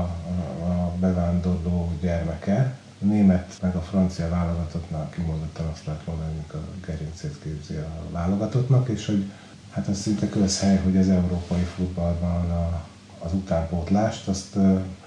a 0.68 0.92
bevándorló 1.00 1.92
gyermeke. 2.02 2.76
A 3.02 3.06
német 3.06 3.58
meg 3.62 3.76
a 3.76 3.82
francia 3.82 4.30
válogatottnál 4.30 5.10
kimondottan 5.10 5.66
azt 5.72 5.86
lehet 5.86 6.08
mondani, 6.08 6.32
hogy 6.48 6.60
a 6.60 6.86
gerincét 6.86 7.40
képzi 7.44 7.76
a 7.76 8.12
válogatottnak, 8.12 8.90
és 8.90 9.06
hogy 9.06 9.32
hát 9.72 9.88
az 9.88 9.98
szinte 9.98 10.30
közhely, 10.30 10.78
hogy 10.78 10.98
az 10.98 11.10
európai 11.10 11.64
futballban 11.64 12.52
a, 12.52 12.86
az 13.20 13.34
utánpótlást, 13.34 14.28
azt 14.28 14.58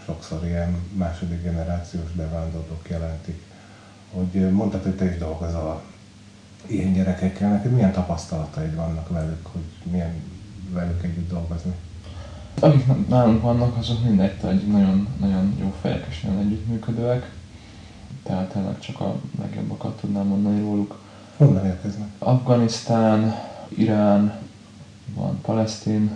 sokszor 0.05 0.45
ilyen 0.45 0.77
második 0.93 1.43
generációs 1.43 2.11
bevándorlók 2.11 2.89
jelentik. 2.89 3.43
Hogy 4.13 4.51
mondtad, 4.51 4.83
hogy 4.83 4.97
te 4.97 5.05
is 5.05 5.19
dolgozol 5.19 5.83
ilyen 6.67 6.93
gyerekekkel, 6.93 7.51
neked 7.51 7.73
milyen 7.73 7.93
tapasztalataid 7.93 8.75
vannak 8.75 9.09
velük, 9.09 9.47
hogy 9.53 9.91
milyen 9.91 10.15
velük 10.73 11.03
együtt 11.03 11.31
dolgozni? 11.31 11.73
Akik 12.61 13.09
nálunk 13.09 13.43
vannak, 13.43 13.77
azok 13.77 14.05
mindegy, 14.05 14.33
egy 14.45 14.67
nagyon, 14.67 15.09
nagyon 15.21 15.57
jó 15.61 15.75
fejek 15.81 16.07
és 16.11 16.21
nagyon 16.21 16.39
együttműködőek. 16.39 17.31
Tehát 18.23 18.53
tényleg 18.53 18.79
csak 18.79 19.01
a 19.01 19.21
legjobbakat 19.41 20.01
tudnám 20.01 20.27
mondani 20.27 20.61
róluk. 20.61 20.99
Honnan 21.37 21.67
érkeznek? 21.67 22.09
Afganisztán, 22.19 23.35
Irán, 23.69 24.39
van 25.15 25.41
palesztin 25.41 26.11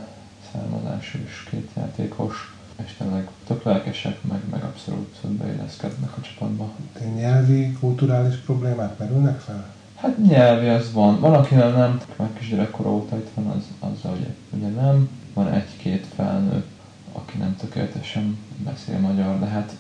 származású 0.53 1.19
is 1.27 1.47
két 1.51 1.71
játékos, 1.77 2.55
és 2.85 2.95
tényleg 2.99 3.29
tök 3.47 3.63
lelkesek, 3.63 4.23
meg, 4.23 4.41
meg 4.51 4.63
abszolút 4.63 5.27
beilleszkednek 5.27 6.17
a 6.17 6.21
csapatba. 6.21 6.73
Nyelvi, 7.17 7.73
kulturális 7.73 8.37
problémák 8.37 8.99
merülnek 8.99 9.41
fel? 9.41 9.77
Hát 10.01 10.19
nyelvi 10.29 10.69
az 10.69 10.93
van. 10.93 11.21
Van, 11.21 11.35
akinek 11.35 11.77
nem, 11.77 12.01
már 12.17 12.29
kisgyerekkora 12.39 12.91
óta 12.91 13.17
itt 13.17 13.29
van, 13.35 13.47
az, 13.47 13.63
az 13.81 14.11
ugye, 14.17 14.29
ugye 14.51 14.83
nem. 14.83 15.09
Van 15.35 15.53
egy-két 15.53 16.07
felnőtt, 16.17 16.69
aki 17.13 17.39
nem 17.39 17.57
tökéletesen 17.57 18.39
beszél 18.65 18.99
magyar, 18.99 19.39
de 19.39 19.47
hát 19.47 19.73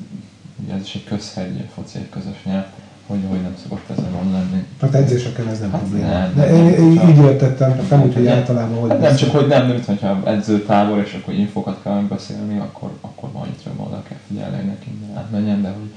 ugye 0.64 0.74
ez 0.74 0.82
is 0.82 0.94
egy 0.94 1.04
közhegy, 1.04 1.64
foci 1.74 1.98
egy 1.98 2.08
közös 2.08 2.42
nyelv, 2.44 2.64
hogy, 3.06 3.18
hogy 3.28 3.42
nem 3.42 3.56
szokott 3.62 3.90
ezen 3.90 4.12
van 4.12 4.32
lenni. 4.32 4.66
Hát 4.80 4.94
edzéseken 4.94 5.48
ez 5.48 5.60
nem 5.60 5.70
hát 5.70 5.80
probléma. 5.80 6.08
Nem, 6.08 6.34
de 6.34 6.50
én, 6.50 6.68
én 6.68 7.08
így 7.08 7.18
értettem, 7.18 7.86
nem 7.90 8.02
úgy, 8.02 8.14
hogy 8.14 8.26
általában 8.26 8.78
hogy 8.78 8.90
hát 8.90 9.00
Nem 9.00 9.16
csak, 9.16 9.30
hogy 9.30 9.46
nem, 9.46 9.66
mint 9.66 9.84
hogyha 9.84 10.20
edzőtábor, 10.24 10.98
és 10.98 11.18
akkor 11.22 11.34
infokat 11.34 11.82
kell 11.82 11.94
megbeszélni, 11.94 12.58
akkor, 12.58 12.90
akkor 13.00 13.32
majd 13.32 13.50
oda 13.76 14.02
kell 14.08 14.18
figyelni, 14.26 14.56
hogy 14.56 14.66
neki 14.66 14.90
átmenjen, 15.14 15.62
de 15.62 15.68
hogy 15.68 15.90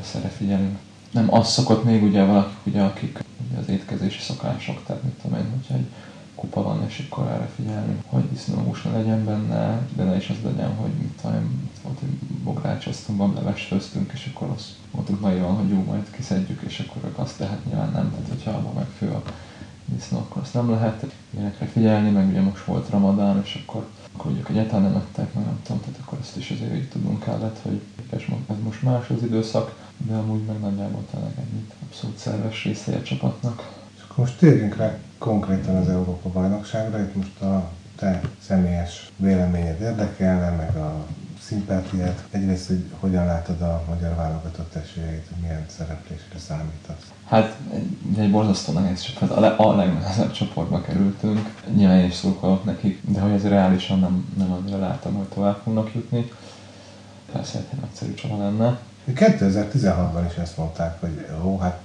össze 0.00 0.28
figyelni. 0.28 0.68
Nem 1.18 1.34
az 1.34 1.48
szokott 1.48 1.84
még 1.84 2.02
ugye 2.02 2.24
valakik, 2.24 2.56
ugye, 2.64 2.82
akik 2.82 3.18
ugye 3.50 3.58
az 3.58 3.68
étkezési 3.68 4.20
szokások, 4.20 4.82
tehát 4.86 5.02
mit 5.02 5.12
tudom 5.12 5.38
én, 5.38 5.50
hogyha 5.50 5.74
egy 5.74 5.86
kupa 6.34 6.62
van, 6.62 6.84
és 6.86 7.06
akkor 7.08 7.26
erre 7.26 7.48
figyelni, 7.56 7.96
hogy 8.06 8.28
disznóhús 8.30 8.82
ne 8.82 8.90
legyen 8.90 9.24
benne, 9.24 9.80
de 9.96 10.04
ne 10.04 10.16
is 10.16 10.28
az 10.28 10.36
legyen, 10.44 10.74
hogy 10.74 10.90
mit 10.90 11.20
tudom, 11.22 11.70
volt, 11.82 11.98
hogy 11.98 12.08
bográcsoztunk, 12.44 13.18
bableves 13.18 13.62
főztünk, 13.62 14.10
és 14.14 14.30
akkor 14.34 14.48
azt 14.48 14.68
mondtuk 14.90 15.20
nagyon, 15.20 15.56
hogy 15.56 15.68
jó, 15.68 15.84
majd 15.86 16.10
kiszedjük, 16.10 16.62
és 16.66 16.84
akkor 16.88 17.12
azt 17.24 17.38
lehet 17.38 17.64
nyilván 17.64 17.90
nem, 17.92 18.10
tehát 18.10 18.28
hogyha 18.28 18.50
abban 18.50 18.74
meg 18.74 18.86
fő 18.98 19.10
a 19.10 19.22
hiszen 19.94 20.18
akkor 20.18 20.42
azt 20.42 20.54
nem 20.54 20.70
lehet 20.70 21.14
ilyenekre 21.30 21.66
figyelni, 21.66 22.10
meg 22.10 22.28
ugye 22.28 22.40
most 22.40 22.64
volt 22.64 22.90
Ramadán, 22.90 23.40
és 23.44 23.62
akkor, 23.66 23.86
akkor 24.18 24.30
ugye 24.30 24.42
egyáltalán 24.48 24.82
nem 24.82 24.96
ettek, 24.96 25.34
meg 25.34 25.44
nem 25.44 25.60
tudom, 25.62 25.80
tehát 25.80 26.00
akkor 26.04 26.18
ezt 26.20 26.36
is 26.36 26.50
azért 26.50 26.74
így 26.74 26.88
tudunk 26.88 27.24
kellett, 27.24 27.58
hogy 27.62 27.80
ez 28.10 28.56
most 28.62 28.82
más 28.82 29.10
az 29.10 29.22
időszak, 29.22 29.86
de 29.96 30.14
amúgy 30.14 30.44
meg 30.44 30.60
nagyjából 30.60 31.04
tényleg 31.10 31.32
ennyit 31.36 31.72
abszolút 31.88 32.18
szerves 32.18 32.64
része 32.64 32.96
a 32.96 33.02
csapatnak. 33.02 33.76
És 33.96 34.02
akkor 34.02 34.16
most 34.16 34.38
térjünk 34.38 34.76
rá 34.76 34.98
konkrétan 35.18 35.76
az 35.76 35.88
Európa 35.88 36.28
bajnokságra, 36.28 37.00
itt 37.00 37.14
most 37.14 37.40
a 37.40 37.70
te 37.96 38.20
személyes 38.40 39.10
véleményed 39.16 39.80
érdekelne, 39.80 40.50
meg 40.50 40.76
a 40.76 41.06
szimpátiát. 41.48 42.24
Egyrészt, 42.30 42.66
hogy 42.66 42.84
hogyan 43.00 43.26
látod 43.26 43.60
a 43.60 43.82
magyar 43.88 44.14
válogatott 44.14 44.74
esélyeit, 44.74 45.26
milyen 45.40 45.64
szereplésre 45.76 46.38
számítasz? 46.38 47.12
Hát 47.24 47.56
egy, 47.72 48.18
egy 48.18 48.30
borzasztó 48.30 48.72
nehéz 48.72 49.00
csapat, 49.00 49.30
a, 49.30 49.40
le, 49.40 49.48
a 49.48 49.76
legnehezebb 49.76 50.32
csoportba 50.32 50.80
kerültünk. 50.80 51.54
Nyilván 51.74 52.04
is 52.04 52.14
szurkolok 52.14 52.64
nekik, 52.64 53.00
de 53.04 53.20
hogy 53.20 53.32
azért 53.32 53.52
reálisan 53.52 53.98
nem, 53.98 54.34
nem 54.38 54.52
annyira 54.52 54.78
látom, 54.78 55.14
hogy 55.14 55.26
tovább 55.26 55.60
fognak 55.64 55.94
jutni. 55.94 56.30
Persze 57.32 57.58
egy 57.58 57.78
nagyszerű 57.80 58.14
csapat 58.14 58.38
lenne. 58.38 58.78
2016-ban 59.14 60.24
is 60.30 60.36
ezt 60.36 60.56
mondták, 60.56 61.00
hogy 61.00 61.26
ó, 61.44 61.58
hát 61.58 61.80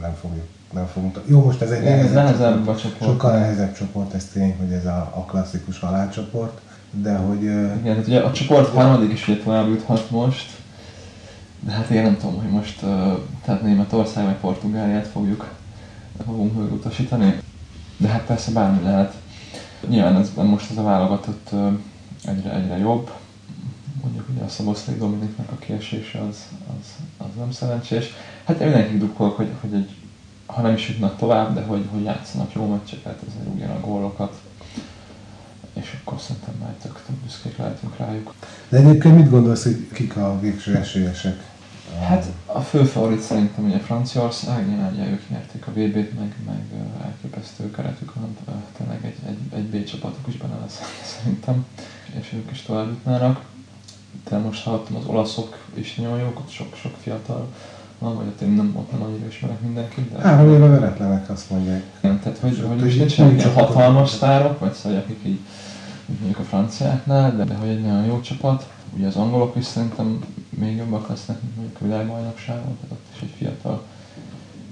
nem 0.00 0.14
fogjuk 0.20 0.46
nem 0.72 0.86
fogunk. 0.86 1.20
Jó, 1.26 1.44
most 1.44 1.60
ez 1.60 1.70
egy 1.70 1.82
nehezebb, 1.82 2.14
nehezebb 2.14 2.56
csoport, 2.56 2.80
csoport. 2.80 3.10
Sokkal 3.10 3.38
nehezebb 3.38 3.72
csoport, 3.72 4.14
ez 4.14 4.24
tény, 4.32 4.56
hogy 4.58 4.72
ez 4.72 4.86
a, 4.86 5.12
a 5.14 5.24
klasszikus 5.24 5.78
halálcsoport 5.78 6.60
de 6.90 7.16
hogy... 7.16 7.42
Igen, 7.42 7.82
tehát 7.82 8.06
ugye 8.06 8.20
a 8.20 8.32
csoport 8.32 8.72
harmadik 8.74 9.12
is 9.12 9.28
ugye 9.28 9.42
tovább 9.42 9.68
juthat 9.68 10.10
most, 10.10 10.50
de 11.60 11.72
hát 11.72 11.90
én 11.90 12.02
nem 12.02 12.16
tudom, 12.16 12.40
hogy 12.40 12.50
most 12.50 12.80
tehát 13.44 13.62
Németország 13.62 14.24
vagy 14.24 14.34
Portugáliát 14.34 15.06
fogjuk 15.06 15.48
fogunk 16.24 16.72
utasítani. 16.72 17.40
De 17.96 18.08
hát 18.08 18.24
persze 18.24 18.50
bármi 18.50 18.82
lehet. 18.82 19.14
Nyilván 19.88 20.16
ez, 20.16 20.30
most 20.34 20.70
ez 20.70 20.76
a 20.76 20.82
válogatott 20.82 21.50
egyre, 22.24 22.54
egyre 22.54 22.78
jobb. 22.78 23.10
Mondjuk 24.02 24.28
ugye 24.34 24.44
a 24.44 24.48
Szaboszlai 24.48 24.96
Dominiknak 24.96 25.50
a 25.50 25.58
kiesése 25.58 26.20
az, 26.20 26.36
az, 26.78 26.86
az 27.18 27.34
nem 27.36 27.50
szerencsés. 27.50 28.14
Hát 28.44 28.60
én 28.60 28.66
mindenkit 28.66 28.98
drukkolok, 28.98 29.36
hogy, 29.36 29.48
hogy 29.60 29.72
egy, 29.72 29.90
ha 30.46 30.62
nem 30.62 30.74
is 30.74 30.88
jutnak 30.88 31.16
tovább, 31.16 31.54
de 31.54 31.62
hogy, 31.62 31.84
hogy 31.90 32.02
játszanak 32.02 32.52
jó 32.52 32.66
meccseket, 32.66 33.18
ezért 33.28 33.46
rúgjanak 33.46 33.84
gólokat 33.84 34.40
és 34.40 34.40
akkor 34.40 34.49
szerintem 36.20 36.54
már 36.60 36.74
tök, 36.82 37.02
tök 37.06 37.16
büszkék 37.16 37.56
lehetünk 37.56 37.96
rájuk. 37.96 38.34
De 38.68 38.76
egyébként 38.76 39.16
mit 39.16 39.30
gondolsz, 39.30 39.62
hogy 39.62 39.88
kik 39.92 40.16
a 40.16 40.40
végső 40.40 40.76
esélyesek? 40.76 41.48
Hát 41.98 42.26
a 42.46 42.60
fő 42.60 42.84
favorit 42.84 43.20
szerintem 43.20 43.64
ugye 43.64 43.78
Franciaország, 43.78 44.68
nyilván 44.68 44.92
ugye 44.92 45.10
ők 45.10 45.28
nyerték 45.30 45.66
a 45.66 45.70
VB-t, 45.70 46.18
meg, 46.18 46.34
meg 46.46 46.62
elképesztő 47.04 47.70
keretük 47.70 48.14
van, 48.14 48.36
tényleg 48.76 49.04
egy, 49.04 49.16
egy, 49.28 49.58
egy 49.58 49.64
B 49.64 49.84
csapatok 49.84 50.28
is 50.28 50.36
benne 50.36 50.58
lesz 50.60 50.80
szerintem, 51.16 51.66
és 52.20 52.32
ők 52.32 52.50
is 52.50 52.62
tovább 52.62 52.88
jutnának. 52.88 53.40
De 54.28 54.38
most 54.38 54.64
hallottam, 54.64 54.96
az 54.96 55.04
olaszok 55.06 55.58
is 55.74 55.94
nagyon 55.94 56.18
jók, 56.18 56.38
ott 56.38 56.50
sok, 56.50 56.76
sok 56.82 56.96
fiatal 57.02 57.48
van, 57.98 58.16
vagy 58.16 58.26
ott 58.26 58.40
én 58.40 58.48
nem, 58.48 58.72
ott 58.76 58.92
nem 58.92 59.02
annyira 59.02 59.26
ismerek 59.26 59.60
mindenkit. 59.60 60.12
De... 60.12 60.18
Három 60.18 60.54
éve 60.54 60.66
veretlenek, 60.66 61.30
azt 61.30 61.50
mondják. 61.50 61.82
Igen, 62.00 62.20
tehát 62.20 62.38
hogy, 62.38 62.64
hogy, 62.68 62.80
hogy 62.80 62.96
nincsenek 62.96 63.54
hatalmas 63.54 64.10
sztárok, 64.10 64.58
vagy 64.58 64.72
szóval 64.72 64.98
akik 64.98 65.20
így 65.24 65.38
mondjuk 66.18 66.38
a 66.38 66.42
franciáknál, 66.42 67.36
de, 67.36 67.44
de 67.44 67.54
hogy 67.54 67.68
egy 67.68 67.82
nagyon 67.82 68.04
jó 68.04 68.20
csapat. 68.20 68.72
Ugye 68.96 69.06
az 69.06 69.16
angolok 69.16 69.56
is 69.56 69.64
szerintem 69.64 70.24
még 70.48 70.76
jobbak 70.76 71.08
lesznek, 71.08 71.42
mint 71.42 71.56
mondjuk 71.56 71.80
a 71.80 71.84
világbajnokságon, 71.84 72.76
tehát 72.80 72.90
ott 72.90 73.06
is 73.14 73.22
egy 73.22 73.34
fiatal, 73.36 73.82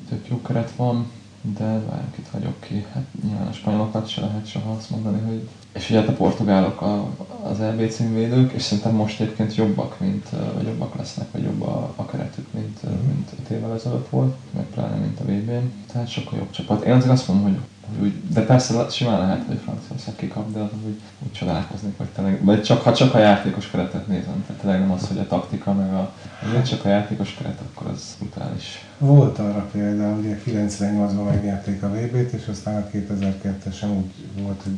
tök 0.08 0.28
jó 0.28 0.42
keret 0.42 0.72
van, 0.76 1.06
de 1.40 1.64
várjunk 1.64 2.18
itt 2.18 2.28
vagyok 2.30 2.60
ki. 2.60 2.86
Hát 2.92 3.04
nyilván 3.22 3.46
a 3.46 3.52
spanyolokat 3.52 4.08
se 4.08 4.20
lehet 4.20 4.46
soha 4.46 4.70
azt 4.70 4.90
mondani, 4.90 5.20
hogy... 5.26 5.48
És 5.72 5.90
ugye 5.90 5.98
hát 5.98 6.08
a 6.08 6.12
portugálok 6.12 6.80
a, 6.80 7.06
az 7.42 7.58
LB 7.58 7.90
címvédők, 7.90 8.52
és 8.52 8.62
szerintem 8.62 8.94
most 8.94 9.20
egyébként 9.20 9.54
jobbak, 9.54 10.00
mint, 10.00 10.28
vagy 10.54 10.66
jobbak 10.66 10.96
lesznek, 10.96 11.26
vagy 11.32 11.42
jobb 11.42 11.62
a, 11.62 11.92
a 11.96 12.06
keretük, 12.06 12.46
mint, 12.52 12.82
mint 12.82 13.32
öt 13.38 13.48
évvel 13.50 13.74
ezelőtt 13.74 14.08
volt, 14.08 14.36
meg 14.50 14.64
pláne 14.64 14.96
mint 14.96 15.20
a 15.20 15.24
VB-n. 15.24 15.72
Tehát 15.92 16.08
sokkal 16.08 16.38
jobb 16.38 16.50
csapat. 16.50 16.84
Én 16.84 16.92
azért 16.92 17.12
azt 17.12 17.28
mondom, 17.28 17.46
hogy 17.46 17.58
úgy, 18.02 18.12
de 18.32 18.44
persze 18.44 18.88
simán 18.90 19.18
lehet, 19.18 19.44
hogy 19.46 19.58
Franciaország 19.64 20.14
kikap, 20.16 20.52
de 20.52 20.60
úgy, 20.60 21.00
úgy 21.18 21.32
csodálkoznék, 21.32 21.92
hogy 21.96 22.06
tényleg, 22.06 22.44
vagy 22.44 22.62
csak, 22.62 22.82
ha 22.82 22.92
csak 22.94 23.14
a 23.14 23.18
játékos 23.18 23.70
keretet 23.70 24.06
nézem, 24.06 24.44
tehát 24.46 24.60
tényleg 24.60 24.80
nem 24.80 24.90
az, 24.90 25.08
hogy 25.08 25.18
a 25.18 25.26
taktika, 25.26 25.72
meg 25.72 25.92
a, 25.92 26.12
ha 26.54 26.62
csak 26.62 26.84
a 26.84 26.88
játékos 26.88 27.34
keret, 27.34 27.60
akkor 27.60 27.90
az 27.90 28.16
brutális. 28.18 28.86
Volt 28.98 29.38
arra 29.38 29.66
például, 29.72 30.18
ugye 30.18 30.38
98-ban 30.46 31.24
megnyerték 31.24 31.82
a 31.82 31.88
VB-t, 31.88 32.32
és 32.32 32.48
aztán 32.48 32.82
a 32.82 32.96
2002-esen 32.96 33.88
úgy 33.96 34.42
volt, 34.42 34.62
hogy 34.62 34.74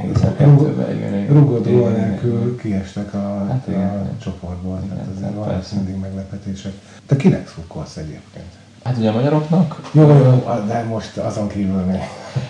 gól 1.63 1.91
nélkül 1.91 2.57
kiestek 2.57 3.15
a, 3.15 3.47
hát 3.49 3.65
igen, 3.69 3.89
a 3.89 4.01
igen. 4.03 4.19
csoportból, 4.19 4.81
igen, 4.85 4.97
tehát 4.97 5.09
azért 5.17 5.35
van 5.35 5.63
mindig 5.75 6.01
meglepetések. 6.01 6.73
Te 7.07 7.17
kinek 7.17 7.49
szurkolsz 7.49 7.97
egyébként? 7.97 8.59
Hát 8.85 8.97
ugye 8.97 9.11
a 9.11 9.13
magyaroknak... 9.13 9.91
Jó, 9.93 10.09
jó, 10.09 10.45
de 10.67 10.83
most 10.83 11.17
azon 11.17 11.49
kívül 11.49 11.81
még. 11.81 12.01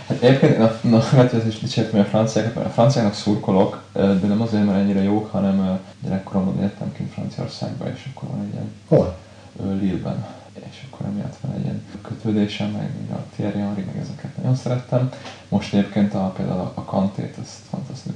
Hát 0.06 0.22
egyébként 0.22 0.52
én 0.52 0.62
a, 0.62 0.96
a 0.96 1.02
vetőt 1.16 1.46
is 1.46 1.58
dicsértem 1.58 2.00
a 2.00 2.04
franciákat, 2.04 2.54
mert 2.54 2.66
a 2.66 2.70
franciáknak 2.70 3.14
szurkolok, 3.14 3.82
de 3.92 4.26
nem 4.26 4.40
azért, 4.40 4.66
mert 4.66 4.78
ennyire 4.78 5.02
jók, 5.02 5.30
hanem 5.30 5.78
gyerekkoromban 6.02 6.62
éltem 6.62 6.92
kint 6.92 7.12
Franciaországba, 7.12 7.88
és 7.88 8.08
akkor 8.14 8.28
van 8.28 8.40
egy 8.40 8.52
ilyen... 8.52 8.70
Hol? 8.88 9.16
Lille-ben. 9.62 10.26
És 10.70 10.86
akkor 10.90 11.06
emiatt 11.06 11.36
van 11.40 11.52
egy 11.56 11.62
ilyen 11.62 11.82
kötődésem, 12.02 12.70
meg 12.70 12.90
a 13.12 13.16
Thierry 13.34 13.58
Henry, 13.58 13.82
meg 13.82 13.96
ezeket 13.96 14.36
nagyon 14.36 14.54
szerettem. 14.54 15.10
Most 15.48 15.74
egyébként 15.74 16.14
a, 16.14 16.32
például 16.36 16.70
a 16.74 16.84
Kantét, 16.84 17.36
találom, 17.70 17.86
így 18.06 18.12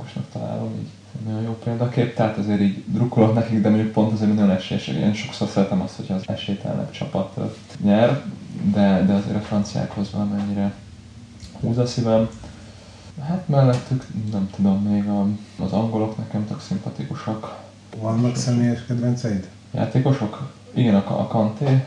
nagyon 1.64 1.78
jó 1.78 1.86
példakép, 1.86 2.14
tehát 2.14 2.36
azért 2.36 2.60
így 2.60 2.84
drukkolok 2.86 3.34
nekik, 3.34 3.60
de 3.60 3.68
mondjuk 3.68 3.92
pont 3.92 4.12
azért 4.12 4.34
nagyon 4.34 4.50
esélyes. 4.50 4.86
Én 4.86 5.14
sokszor 5.14 5.48
szeretem 5.48 5.80
azt, 5.80 5.96
hogy 5.96 6.12
az 6.16 6.22
esélytelenebb 6.26 6.90
csapat 6.90 7.38
nyer, 7.82 8.22
de, 8.72 9.04
de 9.06 9.12
azért 9.12 9.36
a 9.36 9.40
franciákhoz 9.40 10.10
valamennyire 10.12 10.72
húz 11.60 11.78
a 11.78 11.86
szívem. 11.86 12.28
Hát 13.20 13.48
mellettük, 13.48 14.06
nem 14.32 14.50
tudom, 14.56 14.82
még 14.82 15.08
a, 15.08 15.26
az 15.64 15.72
angolok 15.72 16.18
nekem 16.18 16.46
tök 16.46 16.60
szimpatikusak. 16.60 17.58
Vannak 18.00 18.36
személyes 18.36 18.84
kedvenceid? 18.86 19.48
Játékosok? 19.70 20.52
Igen, 20.72 20.94
a, 20.94 21.20
a 21.20 21.26
Kanté, 21.26 21.84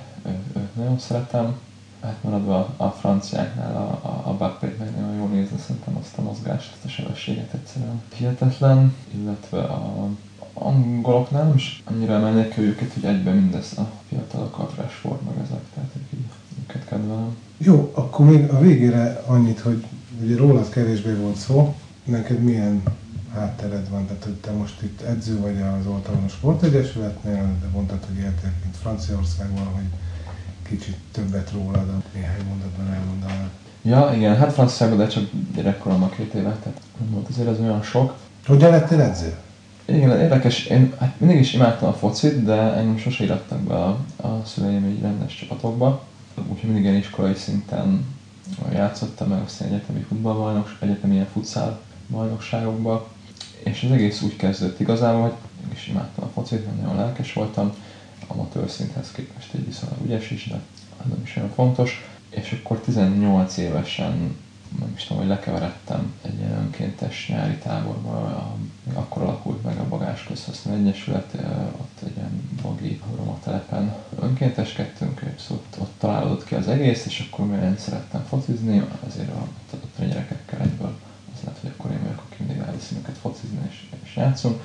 őt 0.56 0.76
nagyon 0.76 1.00
szeretem. 1.00 1.56
Hát 2.02 2.24
maradva 2.24 2.56
a, 2.56 2.84
a 2.84 2.90
franciáknál 2.90 3.76
a, 3.76 4.08
a, 4.08 4.30
a 4.30 4.34
Bappét 4.38 4.80
meg 4.80 4.92
nagyon 4.92 5.16
jól 5.16 5.28
nézni, 5.28 5.58
szerintem 5.58 5.98
azt 6.00 6.18
a 6.18 6.22
mozgást, 6.22 6.72
azt 6.74 6.86
a 6.86 6.88
sebességet 6.88 7.54
egyszerűen 7.54 8.02
hihetetlen, 8.16 8.96
illetve 9.14 9.60
a 9.60 10.08
angoloknál 10.60 11.44
nem 11.44 11.56
is 11.56 11.82
annyira 11.86 12.14
emelnék 12.14 12.58
őket, 12.58 12.94
hogy 12.94 13.06
egyben 13.06 13.36
mindezt 13.36 13.78
a 13.78 13.92
fiatalokat, 14.08 14.76
Rashford 14.76 15.22
meg 15.22 15.34
ezek, 15.44 15.62
tehát 15.74 15.90
így 16.14 16.26
őket 16.62 16.86
kedvelem. 16.86 17.36
Jó, 17.58 17.92
akkor 17.94 18.26
még 18.26 18.50
a 18.50 18.60
végére 18.60 19.24
annyit, 19.26 19.60
hogy 19.60 19.86
ugye 20.22 20.38
rólad 20.38 20.70
kevésbé 20.70 21.14
volt 21.14 21.36
szó, 21.36 21.76
neked 22.04 22.44
milyen 22.44 22.84
háttered 23.34 23.90
van, 23.90 24.06
tehát 24.06 24.24
hogy 24.24 24.34
te 24.34 24.52
most 24.52 24.82
itt 24.82 25.02
edző 25.02 25.40
vagy 25.40 25.62
az 25.62 25.88
Oltalmas 25.88 26.32
Sportegyesületnél, 26.32 27.56
de 27.62 27.68
mondtad, 27.74 28.06
hogy 28.08 28.18
éltél 28.18 28.52
mint 28.64 28.78
Franciaországban, 28.78 29.66
hogy 29.66 29.88
kicsit 30.70 30.98
többet 31.12 31.52
rólad, 31.52 31.90
a 31.90 32.02
néhány 32.14 32.46
mondatban 32.48 32.94
elmondanád. 32.94 33.50
Ja, 33.82 34.12
igen, 34.16 34.36
hát 34.38 34.54
Franciaországban, 34.54 34.98
de 34.98 35.08
csak 35.08 35.24
gyerekkoromban 35.56 36.10
két 36.10 36.34
évet, 36.34 36.60
tehát 36.60 36.82
nem 37.00 37.12
volt 37.12 37.28
azért 37.30 37.48
ez 37.48 37.60
olyan 37.60 37.82
sok. 37.82 38.14
Hogyan 38.46 38.72
lettél 38.72 39.02
edző? 39.02 39.36
Igen, 39.86 40.20
érdekes, 40.20 40.66
én 40.66 40.94
hát 41.00 41.20
mindig 41.20 41.40
is 41.40 41.54
imádtam 41.54 41.90
a 41.90 41.94
focit, 41.94 42.44
de 42.44 42.54
engem 42.54 42.98
sose 42.98 43.24
irattak 43.24 43.60
be 43.60 43.76
a, 43.76 44.00
a 44.16 44.42
szüleim 44.46 44.86
így 44.86 45.02
rendes 45.02 45.36
csapatokba. 45.36 46.04
Úgyhogy 46.48 46.70
mindig 46.70 46.84
ilyen 46.84 46.96
iskolai 46.96 47.34
szinten 47.34 48.06
játszottam, 48.74 49.28
meg 49.28 49.42
aztán 49.42 49.68
egyetemi 49.68 50.00
futballbajnok, 50.08 50.78
egyetemi 50.80 51.14
ilyen 51.14 51.28
futszál 51.34 51.80
bajnokságokba. 52.10 53.08
És 53.64 53.84
az 53.84 53.92
egész 53.92 54.22
úgy 54.22 54.36
kezdődött 54.36 54.80
igazából, 54.80 55.22
hogy 55.22 55.34
is 55.74 55.88
imádtam 55.88 56.24
a 56.24 56.32
focit, 56.34 56.82
nagyon 56.82 56.96
lelkes 56.96 57.34
voltam, 57.34 57.74
amatőr 58.28 58.70
szinthez 58.70 59.12
képest 59.12 59.54
egy 59.54 59.66
viszonylag 59.66 60.06
ügyes 60.06 60.32
is, 60.32 60.48
de 60.48 60.60
nem 61.04 61.22
is 61.24 61.36
olyan 61.36 61.52
fontos. 61.54 62.06
És 62.30 62.60
akkor 62.60 62.80
18 62.80 63.58
évesen 63.58 64.36
nem 64.80 64.94
is 64.96 65.04
tudom, 65.04 65.18
hogy 65.18 65.32
lekeveredtem 65.32 66.14
egy 66.22 66.38
ilyen 66.40 66.52
önkéntes 66.52 67.28
nyári 67.28 67.56
táborba, 67.56 68.48
akkor 68.94 69.22
alakult 69.22 69.64
meg 69.64 69.78
a 69.78 69.88
Bagás 69.88 70.24
Közhasznú 70.24 70.74
Egyesület, 70.74 71.34
ott 71.78 72.02
egy 72.06 72.16
ilyen 72.16 72.50
bagi 72.62 73.02
roma 73.16 73.40
telepen 73.44 73.96
önkénteskedtünk, 74.20 75.22
és 75.36 75.50
ott, 75.50 75.76
ott 75.80 75.94
találódott 75.98 76.46
ki 76.46 76.56
az 76.56 76.68
egész, 76.68 77.06
és 77.06 77.28
akkor 77.30 77.46
én 77.56 77.78
szerettem 77.78 78.26
focizni, 78.30 78.84
ezért 79.08 79.30
a, 79.30 79.48
ott 79.74 80.00
a 80.00 80.04
gyerekekkel 80.04 80.60
egyből 80.60 80.96
az 81.36 81.44
lehet, 81.44 81.60
hogy 81.62 81.72
akkor 81.78 81.92
én 81.92 82.02
vagyok, 82.02 82.24
aki 82.30 82.44
mindig 82.44 82.64
elviszi 82.68 82.96
őket 82.96 83.18
focizni, 83.18 83.60
és, 83.70 83.86
és 84.04 84.16
játszunk 84.16 84.62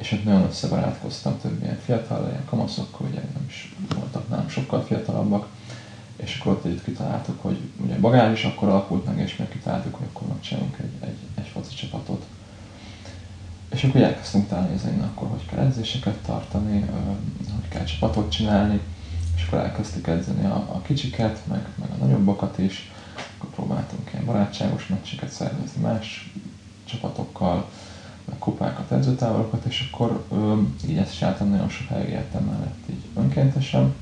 és 0.00 0.12
ott 0.12 0.24
nagyon 0.24 0.42
összebarátkoztam 0.42 1.40
több 1.40 1.62
ilyen 1.62 1.78
fiatal, 1.84 2.28
ilyen 2.28 2.44
kamaszokkal, 2.44 3.06
ugye 3.06 3.20
nem 3.20 3.44
is 3.48 3.74
voltak 3.94 4.28
nem 4.28 4.48
sokkal 4.48 4.84
fiatalabbak, 4.84 5.46
és 6.16 6.38
akkor 6.40 6.52
ott 6.52 6.64
együtt 6.64 6.84
kitaláltuk, 6.84 7.42
hogy 7.42 7.58
ugye 7.76 7.98
Bagás 7.98 8.32
is 8.32 8.44
akkor 8.44 8.68
alakult 8.68 9.06
meg, 9.06 9.18
és 9.18 9.36
mi 9.36 9.46
kitaláltuk, 9.50 9.94
hogy 9.94 10.06
akkor 10.12 10.28
megcsinálunk 10.28 10.78
egy, 10.78 11.08
egy, 11.08 11.16
egy 11.34 11.46
foci 11.46 11.74
csapatot. 11.74 12.24
És 13.68 13.84
akkor 13.84 14.00
elkezdtünk 14.00 14.48
találni, 14.48 14.76
akkor 15.00 15.28
hogy 15.28 15.46
kell 15.46 15.58
edzéseket 15.58 16.16
tartani, 16.16 16.80
hogy 17.50 17.68
kell 17.68 17.84
csapatot 17.84 18.30
csinálni, 18.30 18.80
és 19.36 19.46
akkor 19.46 19.58
elkezdtük 19.58 20.06
edzeni 20.06 20.44
a, 20.44 20.54
a 20.54 20.80
kicsiket, 20.82 21.40
meg, 21.46 21.68
meg 21.74 21.88
a 21.90 22.04
nagyobbakat 22.04 22.58
is, 22.58 22.90
akkor 23.38 23.50
próbáltunk 23.50 24.10
ilyen 24.12 24.24
barátságos 24.24 24.86
meccseket 24.86 25.30
szervezni 25.30 25.80
más 25.80 26.32
csapatokkal, 26.84 27.68
kupákat, 28.38 28.92
edzőtávolokat, 28.92 29.64
és 29.64 29.88
akkor 29.90 30.24
ö, 30.32 30.54
így 30.88 30.96
ezt 30.96 31.16
csináltam 31.16 31.50
nagyon 31.50 31.68
sokáig 31.68 32.08
értem 32.08 32.44
mellett 32.44 32.78
így 32.90 33.04
önkéntesen. 33.16 33.94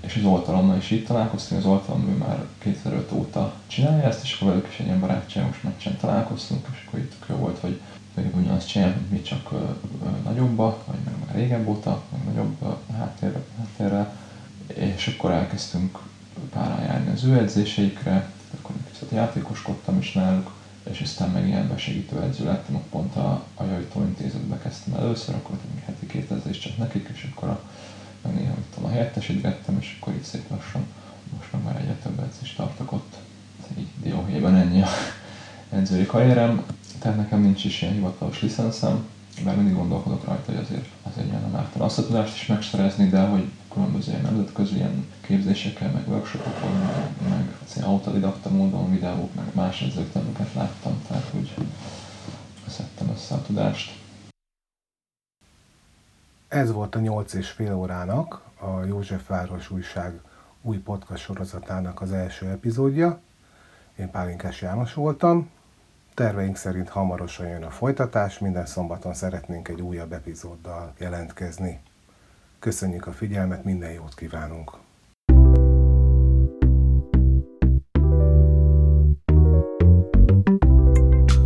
És 0.00 0.16
az 0.16 0.24
oltalommal 0.24 0.76
is 0.76 0.90
így 0.90 1.04
találkoztunk, 1.04 1.60
az 1.60 1.66
oltalom 1.66 2.08
ő 2.08 2.16
már 2.16 2.44
2005 2.58 3.12
óta 3.12 3.54
csinálja 3.66 4.02
ezt, 4.02 4.22
és 4.22 4.34
akkor 4.34 4.48
velük 4.48 4.68
is 4.68 4.78
egy 4.78 4.86
ilyen 4.86 5.00
barátságos 5.00 5.60
meccsen 5.60 5.96
találkoztunk, 5.96 6.66
és 6.72 6.84
akkor 6.86 6.98
itt 6.98 7.14
jó 7.28 7.36
volt, 7.36 7.58
hogy 7.58 7.80
ők 8.14 8.36
ugyanazt 8.36 8.68
csinálják, 8.68 8.96
mint 8.96 9.10
mi 9.10 9.22
csak 9.22 9.48
ö, 9.52 9.56
ö, 10.04 10.32
vagy 10.86 10.98
meg 11.04 11.14
már 11.26 11.34
régebb 11.34 11.68
óta, 11.68 12.02
meg 12.12 12.34
nagyobb 12.34 12.76
háttérre, 12.98 13.40
háttérre, 13.58 14.12
és 14.66 15.06
akkor 15.06 15.30
elkezdtünk 15.30 15.98
páran 16.50 16.80
járni 16.80 17.12
az 17.12 17.24
ő 17.24 17.38
edzéseikre, 17.38 18.30
akkor 18.58 18.76
kicsit 18.92 19.10
játékoskodtam 19.10 19.98
is 19.98 20.12
náluk, 20.12 20.50
és 20.90 21.00
aztán 21.00 21.30
meg 21.30 21.46
ilyen 21.46 21.68
besegítő 21.68 22.22
edző 22.22 22.44
lettem, 22.44 22.74
ott 22.74 22.88
pont 22.90 23.16
a, 23.16 23.44
a 23.54 23.64
Jajtó 23.64 24.00
intézetbe 24.00 24.58
kezdtem 24.58 24.94
először, 24.94 25.34
akkor 25.34 25.56
heti 25.84 26.06
két 26.06 26.30
edzés 26.30 26.58
csak 26.58 26.76
nekik, 26.76 27.08
és 27.12 27.28
akkor 27.34 27.48
a, 27.48 27.60
meg 28.22 28.34
néha 28.34 28.54
mit 28.54 28.64
tudom, 28.74 28.90
a 28.90 28.92
helyettesítgettem, 28.92 29.76
és 29.80 29.96
akkor 30.00 30.14
így 30.14 30.22
szép 30.22 30.50
lassan, 30.50 30.86
most 31.38 31.52
meg 31.52 31.62
már 31.62 31.76
egyre 31.76 31.94
több 32.02 32.18
edzést 32.18 32.56
tartok 32.56 32.92
ott. 32.92 33.16
Így 33.78 33.88
dióhéjban 34.02 34.54
ennyi 34.54 34.82
a 34.82 34.88
edzői 35.70 36.06
karrierem, 36.06 36.64
tehát 36.98 37.16
nekem 37.16 37.40
nincs 37.40 37.64
is 37.64 37.82
ilyen 37.82 37.94
hivatalos 37.94 38.42
licenszem, 38.42 39.06
bár 39.44 39.56
mindig 39.56 39.74
gondolkodok 39.74 40.24
rajta, 40.24 40.52
hogy 40.52 40.60
azért, 40.60 40.88
azért 41.02 41.30
nem 41.30 41.56
ártana 41.56 41.84
azt 41.84 41.98
a 41.98 42.06
tudást 42.06 42.34
is 42.34 42.46
megszerezni, 42.46 43.08
de 43.08 43.20
hogy 43.20 43.50
különböző 43.72 44.10
ilyen 44.10 44.22
nemzetközi 44.22 44.74
ilyen 44.74 45.06
képzésekkel, 45.20 45.90
meg 45.90 46.08
workshopokon, 46.08 46.70
meg, 46.70 47.30
meg 47.30 47.56
ilyen 47.76 47.88
autodidakta 47.88 48.50
módon 48.50 48.90
videók, 48.90 49.34
meg 49.34 49.44
más 49.52 49.82
edzőktől, 49.82 50.22
láttam, 50.54 51.02
tehát 51.08 51.30
úgy 51.32 51.54
szedtem 52.68 53.08
össze 53.14 53.34
a 53.34 53.42
tudást. 53.42 54.02
Ez 56.48 56.72
volt 56.72 56.94
a 56.94 57.00
8 57.00 57.32
és 57.32 57.50
fél 57.50 57.74
órának, 57.74 58.40
a 58.60 58.84
József 58.84 59.26
Város 59.26 59.70
újság 59.70 60.20
új 60.62 60.76
podcast 60.78 61.22
sorozatának 61.22 62.00
az 62.00 62.12
első 62.12 62.46
epizódja. 62.46 63.20
Én 63.98 64.10
Pálinkás 64.10 64.62
János 64.62 64.94
voltam. 64.94 65.50
Terveink 66.14 66.56
szerint 66.56 66.88
hamarosan 66.88 67.48
jön 67.48 67.62
a 67.62 67.70
folytatás, 67.70 68.38
minden 68.38 68.66
szombaton 68.66 69.14
szeretnénk 69.14 69.68
egy 69.68 69.80
újabb 69.80 70.12
epizóddal 70.12 70.92
jelentkezni. 70.98 71.80
Köszönjük 72.58 73.06
a 73.06 73.12
figyelmet, 73.12 73.64
minden 73.64 73.92
jót 73.92 74.14
kívánunk! 74.14 74.72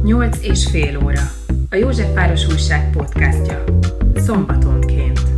Nyolc 0.02 0.42
és 0.42 0.66
fél 0.70 1.04
óra. 1.04 1.22
A 1.70 1.74
József 1.74 2.14
Város 2.14 2.46
Újság 2.46 2.90
podcastja. 2.90 3.64
Szombatonként. 4.14 5.37